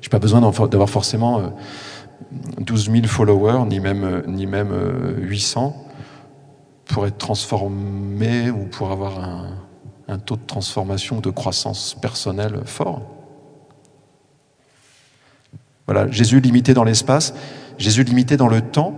Je 0.00 0.06
n'ai 0.06 0.10
pas 0.10 0.18
besoin 0.18 0.40
d'avoir 0.40 0.88
forcément 0.88 1.52
12 2.58 2.90
000 2.90 3.06
followers, 3.06 3.66
ni 3.68 3.80
même, 3.80 4.22
ni 4.26 4.46
même 4.46 4.72
800, 5.18 5.76
pour 6.86 7.06
être 7.06 7.18
transformé 7.18 8.50
ou 8.50 8.64
pour 8.64 8.90
avoir 8.90 9.18
un, 10.08 10.18
taux 10.18 10.36
de 10.36 10.46
transformation, 10.46 11.20
de 11.20 11.30
croissance 11.30 11.96
personnelle 12.00 12.60
fort. 12.64 13.02
Voilà, 15.86 16.10
Jésus 16.10 16.40
limité 16.40 16.72
dans 16.72 16.84
l'espace, 16.84 17.34
Jésus 17.78 18.04
limité 18.04 18.36
dans 18.36 18.48
le 18.48 18.60
temps, 18.60 18.94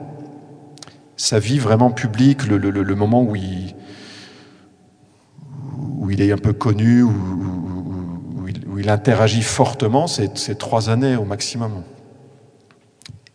sa 1.17 1.39
vie 1.39 1.59
vraiment 1.59 1.91
publique, 1.91 2.47
le, 2.47 2.59
le 2.59 2.95
moment 2.95 3.23
où 3.23 3.37
il, 3.37 3.75
où 5.83 6.11
il 6.11 6.21
est 6.21 6.33
un 6.33 6.39
peu 6.39 6.53
connu, 6.53 7.03
où, 7.03 8.49
il, 8.79 8.89
interagit 8.89 9.43
fortement, 9.43 10.07
c'est 10.07 10.59
trois 10.59 10.91
années 10.91 11.17
au 11.17 11.25
maximum. 11.25 11.83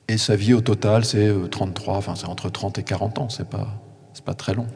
Et 0.10 0.18
sa 0.18 0.36
vie 0.36 0.54
au 0.54 0.62
total, 0.62 1.06
c'est 1.06 1.32
33, 1.50 1.94
euh, 1.94 1.98
enfin 1.98 2.16
c'est 2.16 2.28
entre 2.28 2.50
30 2.50 2.80
et 2.80 2.84
40 2.84 3.20
ans, 3.20 3.30
c'est 3.30 3.50
pas, 3.50 3.68
pas 4.26 4.34
très 4.34 4.54
long. 4.54 4.68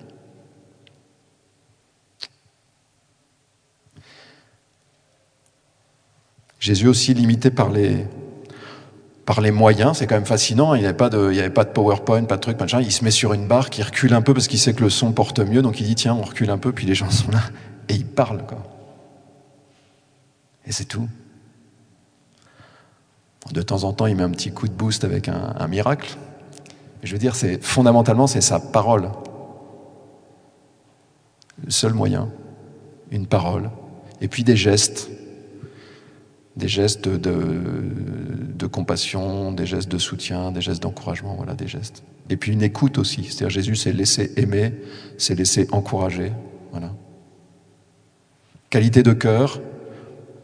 Jésus 6.59 6.87
aussi 6.87 7.13
limité 7.13 7.49
par 7.49 7.71
les, 7.71 8.05
par 9.31 9.39
les 9.39 9.51
moyens, 9.51 9.97
c'est 9.97 10.07
quand 10.07 10.15
même 10.15 10.25
fascinant. 10.25 10.75
Il 10.75 10.81
n'y 10.81 10.85
avait 10.85 10.93
pas 10.93 11.09
de, 11.09 11.31
il 11.31 11.39
avait 11.39 11.49
pas 11.49 11.63
de 11.63 11.69
PowerPoint, 11.69 12.25
pas 12.25 12.35
de 12.35 12.41
truc. 12.41 12.57
Il 12.81 12.91
se 12.91 13.01
met 13.05 13.11
sur 13.11 13.31
une 13.31 13.47
barque, 13.47 13.77
il 13.77 13.83
recule 13.83 14.13
un 14.13 14.21
peu 14.21 14.33
parce 14.33 14.49
qu'il 14.49 14.59
sait 14.59 14.73
que 14.73 14.83
le 14.83 14.89
son 14.89 15.13
porte 15.13 15.39
mieux, 15.39 15.61
donc 15.61 15.79
il 15.79 15.85
dit 15.85 15.95
tiens, 15.95 16.15
on 16.15 16.23
recule 16.23 16.49
un 16.49 16.57
peu, 16.57 16.73
puis 16.73 16.85
les 16.85 16.95
gens 16.95 17.09
sont 17.09 17.31
là 17.31 17.39
et 17.87 17.93
il 17.93 18.05
parle 18.05 18.45
quoi. 18.45 18.57
Et 20.65 20.73
c'est 20.73 20.83
tout. 20.83 21.07
De 23.53 23.61
temps 23.61 23.85
en 23.85 23.93
temps, 23.93 24.05
il 24.05 24.17
met 24.17 24.23
un 24.23 24.31
petit 24.31 24.51
coup 24.51 24.67
de 24.67 24.73
boost 24.73 25.05
avec 25.05 25.29
un, 25.29 25.55
un 25.57 25.67
miracle. 25.69 26.17
Je 27.01 27.13
veux 27.13 27.17
dire, 27.17 27.37
c'est 27.37 27.63
fondamentalement, 27.63 28.27
c'est 28.27 28.41
sa 28.41 28.59
parole. 28.59 29.11
Le 31.63 31.71
seul 31.71 31.93
moyen, 31.93 32.27
une 33.11 33.27
parole, 33.27 33.69
et 34.19 34.27
puis 34.27 34.43
des 34.43 34.57
gestes 34.57 35.09
des 36.55 36.67
gestes 36.67 37.07
de, 37.07 38.67
compassion, 38.67 39.51
des 39.51 39.65
gestes 39.65 39.89
de 39.89 39.97
soutien, 39.97 40.51
des 40.51 40.61
gestes 40.61 40.83
d'encouragement, 40.83 41.35
voilà, 41.35 41.53
des 41.53 41.67
gestes. 41.67 42.03
Et 42.29 42.37
puis 42.37 42.53
une 42.53 42.61
écoute 42.61 42.97
aussi, 42.97 43.23
c'est-à-dire 43.23 43.49
Jésus 43.49 43.75
s'est 43.75 43.93
laissé 43.93 44.31
aimer, 44.37 44.73
s'est 45.17 45.35
laissé 45.35 45.67
encourager, 45.71 46.31
voilà. 46.71 46.91
Qualité 48.69 49.03
de 49.03 49.11
cœur, 49.11 49.61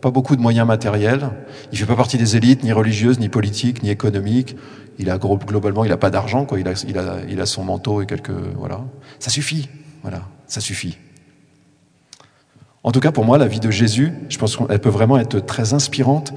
pas 0.01 0.11
beaucoup 0.11 0.35
de 0.35 0.41
moyens 0.41 0.67
matériels, 0.67 1.29
il 1.71 1.77
fait 1.77 1.85
pas 1.85 1.95
partie 1.95 2.17
des 2.17 2.35
élites, 2.35 2.63
ni 2.63 2.73
religieuses, 2.73 3.19
ni 3.19 3.29
politiques, 3.29 3.83
ni 3.83 3.89
économiques, 3.89 4.55
il 4.99 5.09
a 5.09 5.17
globalement, 5.17 5.85
il 5.85 5.91
a 5.91 5.97
pas 5.97 6.09
d'argent, 6.09 6.45
quoi, 6.45 6.59
il 6.59 7.39
a 7.39 7.45
son 7.45 7.63
manteau 7.63 8.01
et 8.01 8.05
quelques, 8.05 8.31
voilà. 8.55 8.83
Ça 9.19 9.29
suffit, 9.29 9.69
voilà, 10.01 10.23
ça 10.47 10.59
suffit. 10.59 10.97
En 12.87 12.93
tout 12.93 13.01
cas, 13.01 13.11
pour 13.11 13.25
moi, 13.25 13.37
la 13.37 13.49
vie 13.49 13.59
de 13.59 13.69
Jésus, 13.69 14.13
je 14.29 14.37
pense 14.37 14.55
qu'elle 14.55 14.79
peut 14.79 14.87
vraiment 14.87 15.17
être 15.17 15.41
très 15.41 15.73
inspirante 15.73 16.33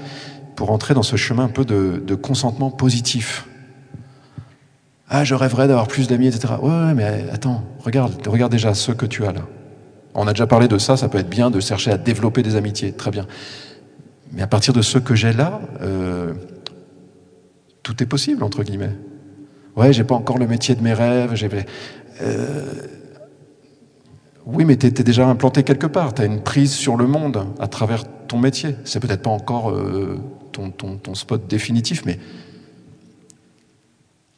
pour 0.56 0.72
entrer 0.72 0.94
dans 0.94 1.04
ce 1.04 1.14
chemin 1.14 1.44
un 1.44 1.48
peu 1.48 1.64
de, 1.64 2.14
consentement 2.16 2.72
positif. 2.72 3.46
Ah, 5.08 5.22
je 5.22 5.36
rêverais 5.36 5.68
d'avoir 5.68 5.86
plus 5.86 6.08
d'amis, 6.08 6.26
etc. 6.26 6.54
Ouais, 6.60 6.92
mais 6.92 7.26
attends, 7.32 7.62
regarde, 7.78 8.26
regarde 8.26 8.50
déjà 8.50 8.74
ceux 8.74 8.94
que 8.94 9.06
tu 9.06 9.24
as 9.26 9.32
là. 9.32 9.42
On 10.14 10.26
a 10.26 10.32
déjà 10.32 10.48
parlé 10.48 10.66
de 10.66 10.76
ça, 10.76 10.96
ça 10.96 11.08
peut 11.08 11.18
être 11.18 11.30
bien 11.30 11.52
de 11.52 11.60
chercher 11.60 11.92
à 11.92 11.98
développer 11.98 12.42
des 12.42 12.56
amitiés, 12.56 12.90
très 12.90 13.12
bien. 13.12 13.28
Mais 14.32 14.42
à 14.42 14.48
partir 14.48 14.74
de 14.74 14.82
ceux 14.82 14.98
que 14.98 15.14
j'ai 15.14 15.32
là, 15.32 15.60
euh, 15.82 16.32
tout 17.84 18.02
est 18.02 18.06
possible, 18.06 18.42
entre 18.42 18.64
guillemets. 18.64 18.96
Ouais, 19.76 19.92
j'ai 19.92 20.02
pas 20.02 20.16
encore 20.16 20.38
le 20.38 20.48
métier 20.48 20.74
de 20.74 20.82
mes 20.82 20.94
rêves, 20.94 21.30
j'ai... 21.36 21.48
Euh, 22.22 22.64
oui, 24.46 24.64
mais 24.64 24.76
tu 24.76 24.86
es, 24.86 24.90
déjà 24.90 25.26
implanté 25.26 25.62
quelque 25.62 25.86
part. 25.86 26.14
Tu 26.14 26.22
as 26.22 26.24
une 26.24 26.42
prise 26.42 26.72
sur 26.72 26.96
le 26.96 27.06
monde 27.06 27.46
à 27.58 27.68
travers 27.68 28.04
ton 28.26 28.38
métier. 28.38 28.76
C'est 28.84 29.00
peut-être 29.00 29.22
pas 29.22 29.30
encore 29.30 29.70
euh, 29.70 30.18
ton, 30.52 31.14
spot 31.14 31.46
définitif, 31.46 32.04
mais 32.04 32.18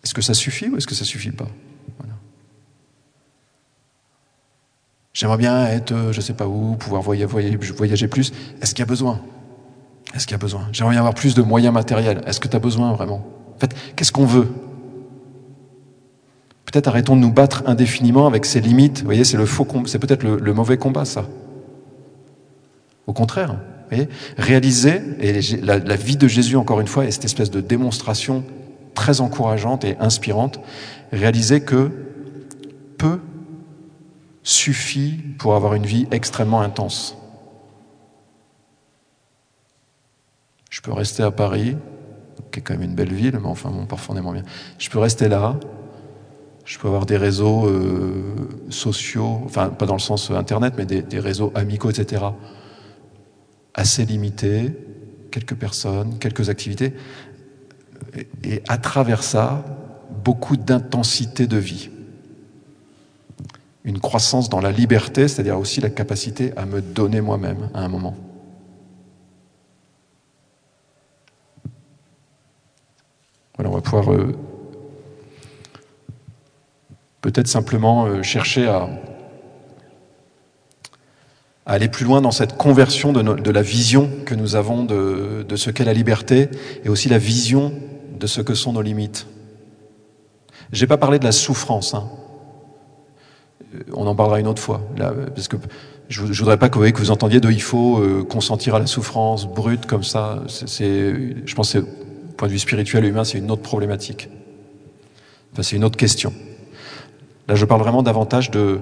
est-ce 0.02 0.14
que 0.14 0.22
ça 0.22 0.34
suffit 0.34 0.68
ou 0.68 0.76
est-ce 0.76 0.86
que 0.86 0.94
ça 0.94 1.04
suffit 1.04 1.30
pas? 1.30 1.48
J'aimerais 5.14 5.36
bien 5.36 5.66
être, 5.66 5.92
euh, 5.92 6.12
je 6.12 6.22
sais 6.22 6.32
pas 6.32 6.48
où, 6.48 6.74
pouvoir 6.74 7.02
voyager, 7.02 7.26
voyager, 7.26 7.56
voyager 7.56 8.08
plus. 8.08 8.32
Est-ce 8.62 8.74
qu'il 8.74 8.82
y 8.82 8.82
a 8.82 8.86
besoin? 8.86 9.20
Est-ce 10.14 10.26
qu'il 10.26 10.32
y 10.32 10.34
a 10.34 10.38
besoin? 10.38 10.68
J'aimerais 10.72 10.92
bien 10.92 11.00
avoir 11.00 11.14
plus 11.14 11.34
de 11.34 11.42
moyens 11.42 11.72
matériels. 11.72 12.22
Est-ce 12.26 12.40
que 12.40 12.48
tu 12.48 12.56
as 12.56 12.58
besoin 12.58 12.94
vraiment? 12.94 13.22
En 13.54 13.58
fait, 13.58 13.74
qu'est-ce 13.94 14.10
qu'on 14.10 14.24
veut? 14.24 14.48
Peut-être 16.72 16.88
arrêtons 16.88 17.16
de 17.16 17.20
nous 17.20 17.30
battre 17.30 17.64
indéfiniment 17.66 18.26
avec 18.26 18.46
ces 18.46 18.62
limites. 18.62 19.00
Vous 19.00 19.04
voyez, 19.04 19.24
c'est 19.24 19.36
le 19.36 19.44
faux, 19.44 19.66
c'est 19.84 19.98
peut-être 19.98 20.22
le, 20.22 20.54
mauvais 20.54 20.78
combat, 20.78 21.04
ça. 21.04 21.26
Au 23.06 23.12
contraire, 23.12 23.58
voyez 23.90 24.08
Réaliser, 24.38 25.02
et 25.20 25.40
la, 25.60 25.96
vie 25.96 26.16
de 26.16 26.26
Jésus, 26.26 26.56
encore 26.56 26.80
une 26.80 26.86
fois, 26.86 27.04
est 27.04 27.10
cette 27.10 27.26
espèce 27.26 27.50
de 27.50 27.60
démonstration 27.60 28.42
très 28.94 29.20
encourageante 29.20 29.84
et 29.84 29.98
inspirante, 30.00 30.60
réaliser 31.12 31.60
que 31.60 31.90
peu 32.96 33.20
suffit 34.42 35.18
pour 35.38 35.54
avoir 35.54 35.74
une 35.74 35.84
vie 35.84 36.06
extrêmement 36.10 36.62
intense. 36.62 37.18
Je 40.70 40.80
peux 40.80 40.92
rester 40.92 41.22
à 41.22 41.30
Paris, 41.30 41.76
qui 42.50 42.60
est 42.60 42.62
quand 42.62 42.72
même 42.72 42.82
une 42.82 42.94
belle 42.94 43.12
ville, 43.12 43.38
mais 43.38 43.48
enfin 43.48 43.68
bon, 43.68 43.84
profondément 43.84 44.32
bien. 44.32 44.42
Je 44.78 44.88
peux 44.88 44.98
rester 44.98 45.28
là, 45.28 45.58
je 46.64 46.78
peux 46.78 46.88
avoir 46.88 47.06
des 47.06 47.16
réseaux 47.16 47.66
euh, 47.66 48.22
sociaux, 48.70 49.40
enfin 49.44 49.68
pas 49.68 49.86
dans 49.86 49.94
le 49.94 50.00
sens 50.00 50.30
internet, 50.30 50.74
mais 50.76 50.86
des, 50.86 51.18
réseaux 51.18 51.52
amicaux, 51.54 51.90
etc. 51.90 52.24
assez 53.74 54.04
limités, 54.04 54.72
quelques 55.30 55.54
personnes, 55.54 56.18
quelques 56.18 56.48
activités, 56.48 56.94
et, 58.16 58.28
et 58.44 58.62
à 58.68 58.78
travers 58.78 59.22
ça, 59.22 59.64
beaucoup 60.24 60.56
d'intensité 60.56 61.46
de 61.46 61.56
vie. 61.56 61.90
Une 63.84 63.98
croissance 63.98 64.48
dans 64.48 64.60
la 64.60 64.70
liberté, 64.70 65.26
c'est-à-dire 65.26 65.58
aussi 65.58 65.80
la 65.80 65.90
capacité 65.90 66.52
à 66.56 66.66
me 66.66 66.80
donner 66.80 67.20
moi-même 67.20 67.70
à 67.74 67.84
un 67.84 67.88
moment. 67.88 68.14
Voilà, 73.56 73.70
on 73.70 73.74
va 73.74 73.80
pouvoir 73.80 74.12
euh, 74.12 74.34
peut-être 77.22 77.48
simplement 77.48 78.04
euh, 78.04 78.22
chercher 78.22 78.66
à, 78.66 78.88
à, 81.64 81.72
aller 81.72 81.88
plus 81.88 82.04
loin 82.04 82.20
dans 82.20 82.32
cette 82.32 82.56
conversion 82.56 83.12
de, 83.12 83.22
de 83.22 83.50
la 83.50 83.62
vision 83.62 84.10
que 84.26 84.34
nous 84.34 84.56
avons 84.56 84.84
de, 84.84 85.46
de 85.48 85.56
ce 85.56 85.70
qu'est 85.70 85.84
la 85.84 85.94
liberté 85.94 86.50
et 86.84 86.90
aussi 86.90 87.08
la 87.08 87.18
vision 87.18 87.72
de 88.18 88.26
ce 88.26 88.42
que 88.42 88.54
sont 88.54 88.72
nos 88.74 88.82
limites. 88.82 89.26
Je 90.72 90.82
n'ai 90.82 90.88
pas 90.88 90.98
parlé 90.98 91.18
de 91.18 91.24
la 91.24 91.32
souffrance. 91.32 91.94
Hein. 91.94 92.08
On 93.94 94.06
en 94.06 94.14
parlera 94.14 94.40
une 94.40 94.46
autre 94.46 94.60
fois. 94.60 94.82
Là, 94.96 95.14
parce 95.34 95.48
que 95.48 95.56
je 96.08 96.22
ne 96.22 96.32
voudrais 96.32 96.58
pas 96.58 96.68
que 96.68 96.78
vous, 96.78 97.10
entendiez 97.10 97.40
de 97.40 97.50
il 97.50 97.62
faut 97.62 97.98
euh, 97.98 98.24
consentir 98.24 98.74
à 98.74 98.78
la 98.78 98.86
souffrance 98.86 99.46
brute 99.46 99.86
comme 99.86 100.02
ça. 100.02 100.42
Je 100.48 101.54
pense 101.54 101.72
que 101.72 101.78
point 102.36 102.48
de 102.48 102.52
vue 102.52 102.58
spirituel 102.58 103.04
et 103.04 103.08
humain, 103.08 103.24
c'est 103.24 103.38
une 103.38 103.50
autre 103.50 103.62
problématique. 103.62 104.28
Enfin, 105.52 105.62
c'est 105.62 105.76
une 105.76 105.84
autre 105.84 105.96
question. 105.96 106.32
Là, 107.48 107.54
je 107.54 107.64
parle 107.64 107.80
vraiment 107.80 108.02
davantage 108.02 108.50
de, 108.50 108.80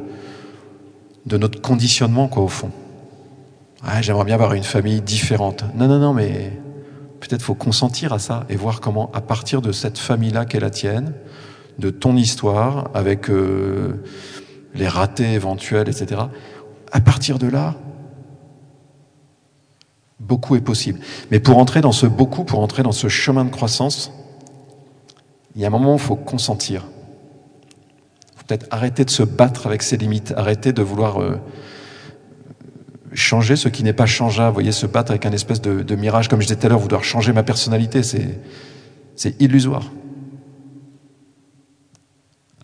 de 1.27 1.37
notre 1.37 1.61
conditionnement, 1.61 2.29
quoi, 2.29 2.43
au 2.43 2.49
fond. 2.49 2.71
J'aimerais 4.01 4.25
bien 4.25 4.35
avoir 4.35 4.55
une 4.55 4.65
famille 4.65 5.01
différente. 5.01 5.65
Non, 5.75 5.89
non, 5.89 5.99
non, 5.99 6.13
mais 6.13 6.53
peut-être 7.21 7.43
faut 7.43 7.55
consentir 7.55 8.13
à 8.13 8.19
ça 8.19 8.45
et 8.49 8.57
voir 8.57 8.81
comment, 8.81 9.11
à 9.15 9.21
partir 9.21 9.63
de 9.63 9.73
cette 9.73 9.99
famille-là 9.99 10.45
qu'est 10.45 10.61
la 10.61 10.71
tienne, 10.71 11.15
de 11.79 11.91
ton 11.91 12.17
histoire, 12.17 12.91
avec 12.93 13.31
euh, 13.31 14.03
les 14.75 14.89
ratés 14.89 15.33
éventuels, 15.33 15.89
etc., 15.89 16.23
à 16.93 17.01
partir 17.01 17.39
de 17.39 17.47
là, 17.47 17.77
Beaucoup 20.21 20.55
est 20.55 20.61
possible. 20.61 21.01
Mais 21.31 21.41
pour 21.41 21.57
entrer 21.57 21.81
dans 21.81 21.93
ce 21.93 22.07
beaucoup, 22.07 22.45
pour 22.45 22.61
entrer 22.61 22.83
dans 22.83 22.93
ce 22.93 23.09
chemin 23.09 23.45
de 23.45 23.51
croissance, 23.51 24.13
il 25.57 25.63
y 25.63 25.65
a 25.65 25.69
un 25.69 25.71
moment 25.71 25.95
où 25.95 25.97
il 25.97 26.01
faut 26.01 26.15
consentir. 26.15 26.85
Peut-être 28.51 28.67
arrêter 28.73 29.05
de 29.05 29.11
se 29.11 29.23
battre 29.23 29.69
avec 29.69 29.81
ses 29.81 29.97
limites, 29.97 30.35
arrêter 30.37 30.73
de 30.73 30.83
vouloir 30.83 31.23
euh, 31.23 31.37
changer 33.13 33.55
ce 33.55 33.69
qui 33.69 33.85
n'est 33.85 33.93
pas 33.93 34.07
changeable. 34.07 34.49
Vous 34.49 34.55
voyez, 34.55 34.73
se 34.73 34.87
battre 34.87 35.13
avec 35.13 35.25
un 35.25 35.31
espèce 35.31 35.61
de, 35.61 35.95
mirage, 35.95 36.27
comme 36.27 36.41
je 36.41 36.49
disais 36.49 36.59
tout 36.59 36.67
à 36.67 36.69
l'heure, 36.69 36.81
vouloir 36.81 37.05
changer 37.05 37.33
ma 37.33 37.45
personnalité, 37.45 38.03
c'est 38.03 39.41
illusoire. 39.41 39.93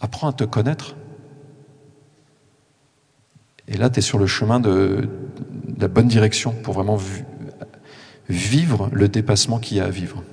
Apprends 0.01 0.29
à 0.29 0.33
te 0.33 0.43
connaître. 0.43 0.97
Et 3.69 3.77
là, 3.77 3.89
tu 3.89 4.01
es 4.01 4.03
sur 4.03 4.19
le 4.19 4.27
chemin 4.27 4.59
de 4.59 5.09
la 5.79 5.87
bonne 5.87 6.09
direction 6.09 6.51
pour 6.51 6.75
vraiment 6.75 6.99
vivre 8.29 8.91
le 8.93 9.09
dépassement 9.09 9.61
qu'il 9.61 9.77
y 9.77 9.81
a 9.81 9.85
à 9.85 9.91
vivre. 9.91 10.25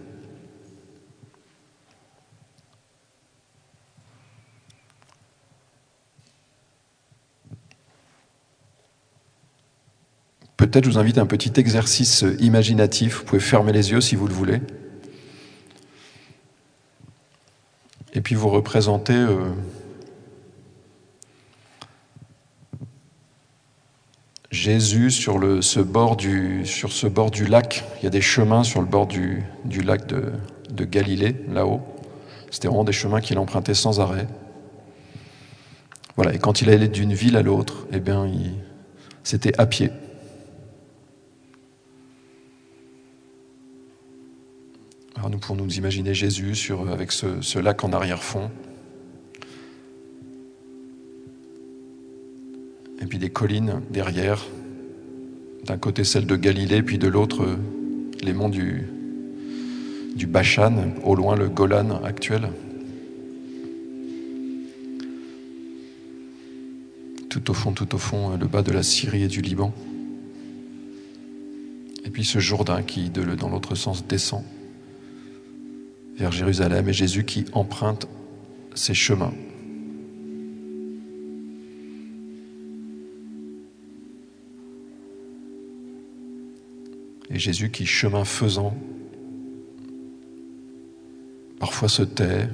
Peut-être 10.57 10.85
je 10.85 10.91
vous 10.91 10.97
invite 10.97 11.17
à 11.17 11.21
un 11.21 11.25
petit 11.25 11.53
exercice 11.57 12.23
imaginatif. 12.39 13.19
Vous 13.19 13.25
pouvez 13.25 13.41
fermer 13.41 13.71
les 13.71 13.91
yeux 13.91 14.01
si 14.01 14.15
vous 14.15 14.27
le 14.27 14.33
voulez. 14.33 14.61
Et 18.13 18.21
puis 18.21 18.35
vous 18.35 18.49
représentez 18.49 19.13
euh, 19.13 19.49
Jésus 24.51 25.09
sur, 25.09 25.39
ce 25.63 25.79
bord 25.79 26.15
du, 26.15 26.63
lac. 27.47 27.83
Il 27.99 28.03
y 28.03 28.07
a 28.07 28.11
des 28.11 28.21
chemins 28.21 28.63
sur 28.63 28.81
le 28.81 28.87
bord 28.87 29.07
du, 29.07 29.43
lac 29.83 30.05
de, 30.05 30.31
de 30.69 30.85
Galilée, 30.85 31.35
là-haut. 31.49 31.81
C'était 32.51 32.67
vraiment 32.67 32.83
des 32.83 32.93
chemins 32.93 33.19
qu'il 33.19 33.39
empruntait 33.39 33.73
sans 33.73 33.99
arrêt. 33.99 34.27
Voilà, 36.15 36.35
et 36.35 36.37
quand 36.37 36.61
il 36.61 36.69
allait 36.69 36.87
d'une 36.87 37.13
ville 37.13 37.35
à 37.35 37.41
l'autre, 37.41 37.87
eh 37.91 37.99
bien, 37.99 38.29
c'était 39.23 39.59
à 39.59 39.65
pied. 39.65 39.89
Alors 45.43 45.57
nous 45.57 45.77
imaginer 45.77 46.13
Jésus 46.13 46.55
sur, 46.55 46.89
avec 46.89 47.11
ce, 47.11 47.59
lac 47.59 47.83
en 47.83 47.91
arrière-fond. 47.91 48.49
et 53.01 53.05
puis 53.05 53.17
des 53.17 53.29
collines 53.29 53.81
derrière, 53.89 54.45
d'un 55.65 55.77
côté 55.77 56.05
celle 56.05 56.25
de 56.25 56.37
Galilée, 56.37 56.81
puis 56.81 56.97
de 56.97 57.09
l'autre 57.09 57.57
les 58.21 58.31
monts 58.31 58.47
du, 58.47 58.87
du 60.15 60.25
Bachan, 60.25 60.93
au 61.03 61.13
loin 61.13 61.35
le 61.35 61.49
Golan 61.49 62.01
actuel. 62.05 62.47
Tout 67.29 67.51
au 67.51 67.53
fond, 67.53 67.73
tout 67.73 67.93
au 67.93 67.97
fond, 67.97 68.37
le 68.37 68.47
bas 68.47 68.61
de 68.61 68.71
la 68.71 68.83
Syrie 68.83 69.23
et 69.23 69.27
du 69.27 69.41
Liban. 69.41 69.73
Et 72.05 72.09
puis 72.09 72.23
ce 72.23 72.39
Jourdain 72.39 72.81
qui, 72.81 73.09
dans 73.09 73.49
l'autre 73.49 73.75
sens, 73.75 74.07
descend 74.07 74.43
vers 76.15 76.31
Jérusalem 76.31 76.87
et 76.89 76.93
Jésus 76.93 77.25
qui 77.25 77.45
emprunte 77.53 78.07
ses 78.75 78.93
chemins 78.93 79.33
Et 87.33 87.39
Jésus 87.39 87.71
qui, 87.71 87.87
chemin 87.87 88.25
faisant, 88.25 88.77
parfois 91.59 91.89
se 91.89 92.03
tait 92.03 92.47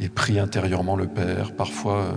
et 0.00 0.08
prie 0.08 0.40
intérieurement 0.40 0.96
le 0.96 1.06
Père, 1.06 1.54
parfois 1.54 2.06
euh, 2.06 2.12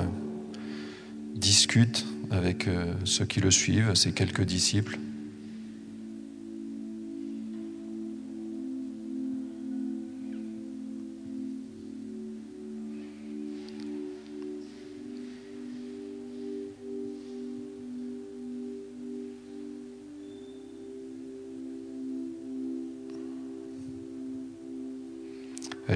discute 1.36 2.08
avec 2.32 2.68
euh, 2.68 2.96
ceux 3.04 3.26
qui 3.26 3.42
le 3.42 3.52
suivent, 3.52 3.94
ses 3.94 4.12
quelques 4.12 4.44
disciples. 4.44 4.98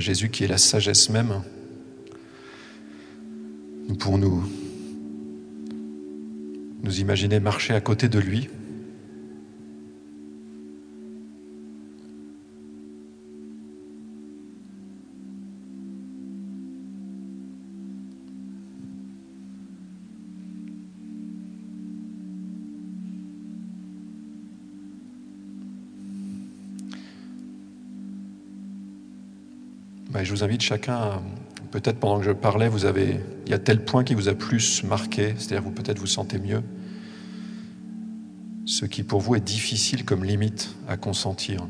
Jésus 0.02 0.30
qui 0.30 0.44
est 0.44 0.48
la 0.48 0.58
sagesse 0.58 1.10
même, 1.10 1.42
nous 3.88 3.96
pourrons 3.96 4.18
nous, 4.18 4.44
nous 6.84 7.00
imaginer 7.00 7.40
marcher 7.40 7.74
à 7.74 7.82
côté 7.82 8.10
de 8.10 8.20
lui. 8.20 8.50
Ben, 30.12 30.26
je 30.26 30.32
vous 30.32 30.44
invite 30.44 30.62
chacun, 30.62 31.22
peut-être 31.72 31.98
pendant 31.98 32.20
que 32.20 32.26
je 32.26 32.32
parlais, 32.32 32.68
vous 32.68 32.84
avez, 32.84 33.22
il 33.46 33.52
y 33.52 33.54
a 33.54 33.60
tel 33.60 33.86
point 33.86 34.04
qui 34.04 34.14
vous 34.14 34.28
a 34.28 34.34
plus 34.34 34.84
marqué, 34.84 35.36
c'est-à-dire 35.38 35.62
vous 35.62 35.72
peut-être 35.72 36.00
vous 36.00 36.06
sentez 36.06 36.38
mieux 36.38 36.62
ce 38.66 38.86
qui 38.86 39.04
pour 39.04 39.22
vous 39.22 39.36
est 39.36 39.40
difficile 39.40 40.04
comme 40.04 40.26
limite 40.26 40.76
à 40.90 40.98
consentir. 40.98 41.66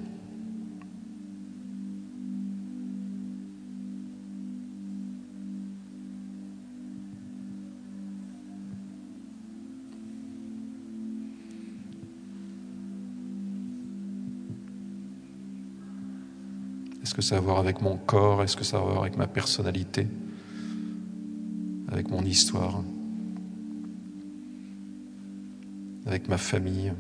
Que 17.21 17.27
ça 17.27 17.35
a 17.35 17.37
à 17.37 17.41
voir 17.41 17.59
avec 17.59 17.81
mon 17.81 17.97
corps 17.97 18.41
Est-ce 18.41 18.57
que 18.57 18.63
ça 18.63 18.77
a 18.77 18.79
à 18.79 18.83
voir 18.83 19.01
avec 19.03 19.15
ma 19.15 19.27
personnalité 19.27 20.07
Avec 21.89 22.09
mon 22.09 22.23
histoire 22.23 22.81
Avec 26.07 26.27
ma 26.27 26.39
famille? 26.39 26.91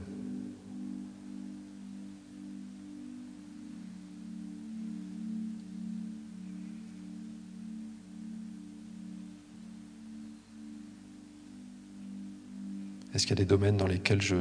Est-ce 13.15 13.25
qu'il 13.25 13.31
y 13.31 13.41
a 13.41 13.43
des 13.43 13.45
domaines 13.45 13.77
dans 13.77 13.87
lesquels 13.87 14.21
j'ai 14.21 14.37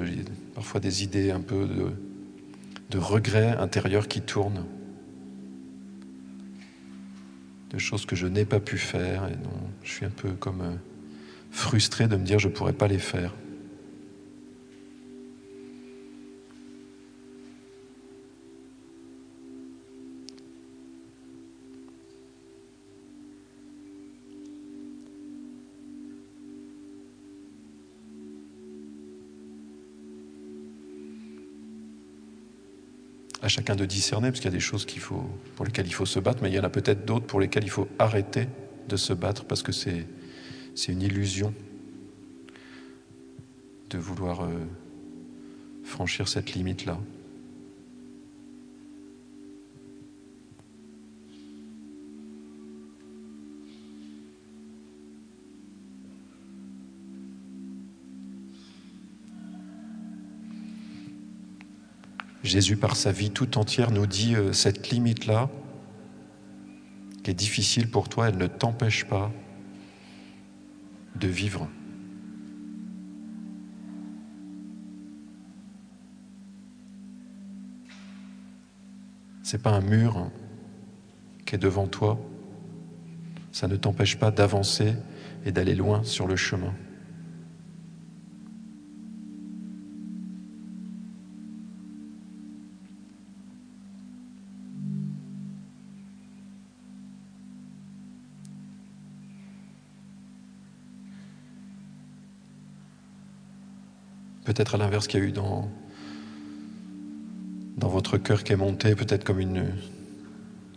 parfois 0.55 0.79
des 0.81 1.03
idées 1.03 1.31
un 1.31 1.41
peu 1.41 1.67
de, 1.67 1.93
de 2.91 2.99
regret 2.99 3.57
intérieur 3.57 4.07
qui 4.09 4.21
tournent? 4.21 4.67
De 7.71 7.79
choses 7.79 8.05
que 8.05 8.17
je 8.17 8.27
n'ai 8.27 8.45
pas 8.45 8.61
pu 8.61 8.79
faire 8.79 9.27
et 9.27 9.37
dont 9.37 9.61
je 9.83 9.91
suis 9.91 10.05
un 10.05 10.11
peu 10.11 10.31
comme 10.31 10.61
euh, 10.61 10.75
frustré 11.51 12.09
de 12.09 12.17
me 12.17 12.25
dire 12.25 12.39
je 12.39 12.49
ne 12.49 12.53
pourrais 12.53 12.73
pas 12.73 12.89
les 12.89 12.99
faire. 12.99 13.33
Chacun 33.51 33.77
de 33.77 33.85
discerner, 33.85 34.29
parce 34.29 34.41
qu'il 34.41 34.51
y 34.51 34.55
a 34.55 34.57
des 34.57 34.61
choses 34.61 34.87
pour 35.57 35.65
lesquelles 35.65 35.87
il 35.87 35.95
faut 35.95 36.07
se 36.07 36.19
battre, 36.19 36.43
mais 36.43 36.51
il 36.51 36.55
y 36.55 36.59
en 36.59 36.65
a 36.65 36.71
peut-être 36.71 37.05
d'autres 37.05 37.27
pour 37.27 37.41
lesquelles 37.41 37.65
il 37.65 37.71
faut 37.71 37.89
arrêter 37.99 38.49
de 38.89 38.97
se 38.97 39.13
battre, 39.13 39.45
parce 39.45 39.63
que 39.63 39.73
c'est, 39.73 40.07
c'est 40.75 40.93
une 40.93 41.03
illusion 41.03 41.53
de 43.91 43.99
vouloir 43.99 44.45
euh, 44.45 44.49
franchir 45.85 46.29
cette 46.29 46.55
limite-là. 46.55 46.99
Jésus, 62.43 62.77
par 62.77 62.97
sa 62.97 63.13
vie 63.13 63.31
tout 63.31 63.59
entière, 63.59 63.91
nous 63.91 64.07
dit 64.07 64.35
euh, 64.35 64.53
cette 64.53 64.91
limite-là, 64.91 65.51
qui 67.23 67.31
est 67.31 67.35
difficile 67.35 67.91
pour 67.91 68.09
toi, 68.09 68.29
elle 68.29 68.39
ne 68.39 68.47
t'empêche 68.47 69.05
pas 69.05 69.31
de 71.17 71.29
vivre. 71.29 71.69
C'est 79.43 79.63
pas 79.63 79.71
un 79.71 79.81
mur 79.81 80.31
qui 81.45 81.57
est 81.57 81.59
devant 81.59 81.89
toi. 81.89 82.19
Ça 83.53 83.69
ne 83.69 83.77
t'empêche 83.77 84.17
pas 84.17 84.31
d'avancer 84.31 84.95
et 85.45 85.53
d'aller 85.53 85.75
loin 85.75 86.05
sur 86.05 86.27
le 86.27 86.37
chemin. 86.37 86.73
Peut-être 104.61 104.75
à 104.75 104.79
l'inverse 104.79 105.07
qu'il 105.07 105.21
y 105.21 105.23
a 105.23 105.27
eu 105.27 105.33
dans, 105.33 105.71
dans 107.79 107.89
votre 107.89 108.19
cœur 108.19 108.45
qui 108.45 108.53
est 108.53 108.57
monté, 108.57 108.95
peut-être 108.95 109.25
comme 109.25 109.41
une, 109.41 109.73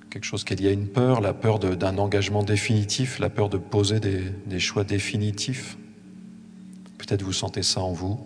quelque 0.10 0.24
chose 0.24 0.46
qu'il 0.46 0.62
y 0.62 0.70
a 0.70 0.72
une 0.72 0.88
peur, 0.88 1.20
la 1.20 1.34
peur 1.34 1.60
d'un 1.60 1.98
engagement 1.98 2.44
définitif, 2.44 3.20
la 3.20 3.30
peur 3.30 3.50
de 3.50 3.58
poser 3.58 4.00
des 4.00 4.60
choix 4.62 4.86
définitifs. 4.86 5.78
Peut-être 6.98 7.24
vous 7.24 7.34
sentez 7.34 7.62
ça 7.62 7.82
en 7.82 7.92
vous. 7.92 8.26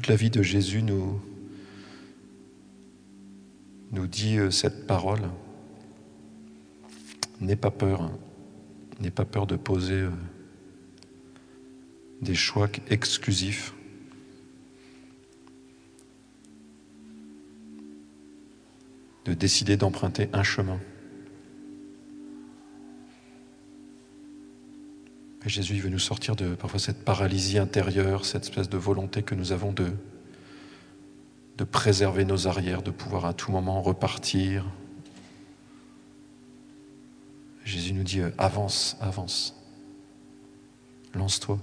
Toute 0.00 0.08
la 0.08 0.16
vie 0.16 0.30
de 0.30 0.42
Jésus 0.42 0.82
nous, 0.82 1.20
nous 3.92 4.06
dit 4.06 4.38
euh, 4.38 4.50
cette 4.50 4.86
parole. 4.86 5.20
N'aie 7.38 7.54
pas 7.54 7.70
peur, 7.70 8.00
hein. 8.00 8.18
n'aie 8.98 9.10
pas 9.10 9.26
peur 9.26 9.46
de 9.46 9.56
poser 9.56 10.00
euh, 10.00 10.10
des 12.22 12.34
choix 12.34 12.70
exclusifs. 12.88 13.74
De 19.26 19.34
décider 19.34 19.76
d'emprunter 19.76 20.30
un 20.32 20.42
chemin. 20.42 20.80
Jésus 25.46 25.80
veut 25.80 25.88
nous 25.88 25.98
sortir 25.98 26.36
de 26.36 26.54
parfois 26.54 26.78
cette 26.78 27.04
paralysie 27.04 27.58
intérieure, 27.58 28.26
cette 28.26 28.44
espèce 28.44 28.68
de 28.68 28.76
volonté 28.76 29.22
que 29.22 29.34
nous 29.34 29.52
avons 29.52 29.72
de, 29.72 29.92
préserver 31.64 32.24
nos 32.24 32.46
arrières, 32.46 32.82
de 32.82 32.90
pouvoir 32.90 33.26
à 33.26 33.34
tout 33.34 33.50
moment 33.52 33.82
repartir. 33.82 34.66
Jésus 37.64 37.92
nous 37.92 38.02
dit, 38.02 38.20
euh, 38.20 38.30
avance, 38.38 38.96
avance, 39.00 39.54
lance-toi. 41.14 41.58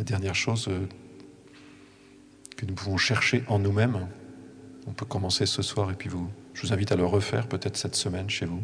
La 0.00 0.04
dernière 0.04 0.34
chose 0.34 0.66
euh, 0.68 0.86
que 2.56 2.64
nous 2.64 2.72
pouvons 2.72 2.96
chercher 2.96 3.44
en 3.48 3.58
nous-mêmes, 3.58 4.08
on 4.86 4.92
peut 4.92 5.04
commencer 5.04 5.44
ce 5.44 5.60
soir 5.60 5.90
et 5.90 5.94
puis 5.94 6.08
je 6.54 6.66
vous 6.66 6.72
invite 6.72 6.90
à 6.90 6.96
le 6.96 7.04
refaire 7.04 7.46
peut-être 7.46 7.76
cette 7.76 7.94
semaine 7.94 8.30
chez 8.30 8.46
vous. 8.46 8.62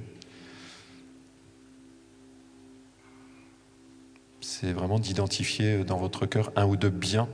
C'est 4.41 4.73
vraiment 4.73 4.99
d'identifier 4.99 5.85
dans 5.85 5.99
votre 5.99 6.25
cœur 6.25 6.53
un 6.57 6.65
ou 6.65 6.79
deux 6.79 6.89
biens 6.89 7.29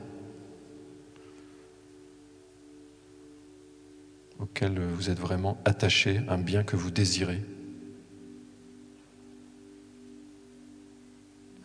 auxquels 4.41 4.81
vous 4.81 5.11
êtes 5.11 5.21
vraiment 5.21 5.62
attaché, 5.65 6.23
un 6.27 6.38
bien 6.38 6.65
que 6.65 6.75
vous 6.75 6.91
désirez. 6.91 7.41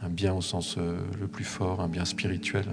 Un 0.08 0.10
bien 0.10 0.34
au 0.34 0.42
sens 0.42 0.78
euh, 0.78 0.98
le 1.20 1.28
plus 1.28 1.44
fort, 1.44 1.82
un 1.82 1.90
bien 1.90 2.06
spirituel 2.06 2.66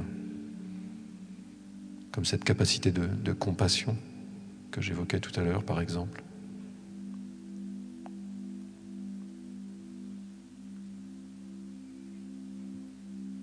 comme 2.12 2.24
cette 2.24 2.44
capacité 2.44 2.92
de, 2.92 3.32
compassion 3.32 3.96
que 4.70 4.80
j'évoquais 4.80 5.18
tout 5.18 5.32
à 5.34 5.42
l'heure, 5.42 5.64
par 5.64 5.80
exemple. 5.80 6.22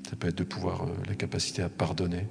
Ça 0.10 0.16
peut 0.16 0.30
être 0.30 0.38
de 0.38 0.46
pouvoir 0.46 0.84
euh, 0.84 0.94
la 1.10 1.16
capacité 1.16 1.62
à 1.62 1.68
pardonner. 1.68 2.28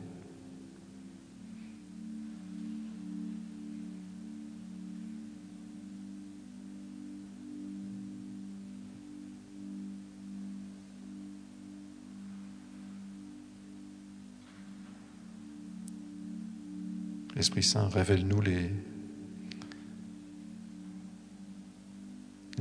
Esprit 17.41 17.63
Saint, 17.63 17.89
révèle-nous 17.89 18.43
les, 18.43 18.71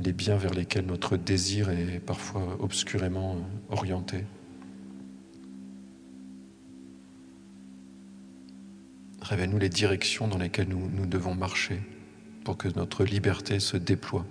les 0.02 0.12
biens 0.14 0.38
vers 0.38 0.54
lesquels 0.54 0.86
notre 0.86 1.18
désir 1.18 1.68
est 1.68 2.00
parfois 2.00 2.56
obscurément 2.60 3.36
orienté. 3.68 4.24
Révèle-nous 9.20 9.58
les 9.58 9.68
directions 9.68 10.28
dans 10.28 10.38
lesquelles 10.38 10.68
nous, 10.68 10.88
nous 10.88 11.04
devons 11.04 11.34
marcher 11.34 11.82
pour 12.42 12.56
que 12.56 12.68
notre 12.68 13.04
liberté 13.04 13.60
se 13.60 13.76
déploie. 13.76 14.24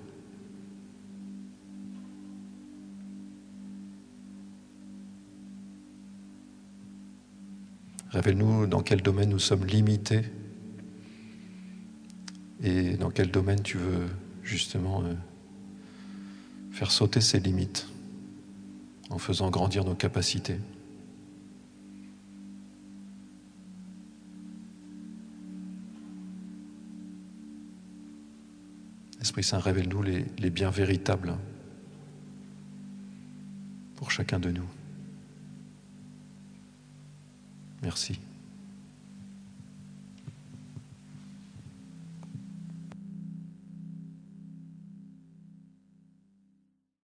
Révèle-nous 8.10 8.66
dans 8.66 8.82
quel 8.82 9.04
domaine 9.04 9.30
nous 9.30 9.38
sommes 9.38 9.66
limités 9.66 10.24
et 12.64 12.98
dans 12.98 13.10
quel 13.10 13.32
domaine 13.32 13.62
tu 13.62 13.78
veux 13.78 14.08
justement 14.44 15.04
euh, 15.04 15.14
faire 16.72 16.92
sauter 16.92 17.22
ces 17.22 17.40
limites 17.40 17.88
en 19.10 19.18
faisant 19.18 19.50
grandir 19.50 19.86
nos 19.86 19.96
capacités? 19.96 20.58
Esprit 29.22 29.44
Saint, 29.44 29.60
révèle-nous 29.60 30.02
les, 30.02 30.26
les 30.38 30.50
biens 30.50 30.72
véritables 30.72 31.36
pour 33.96 34.12
chacun 34.12 34.40
de 34.40 34.50
nous. 34.50 34.68
Merci. 37.82 38.20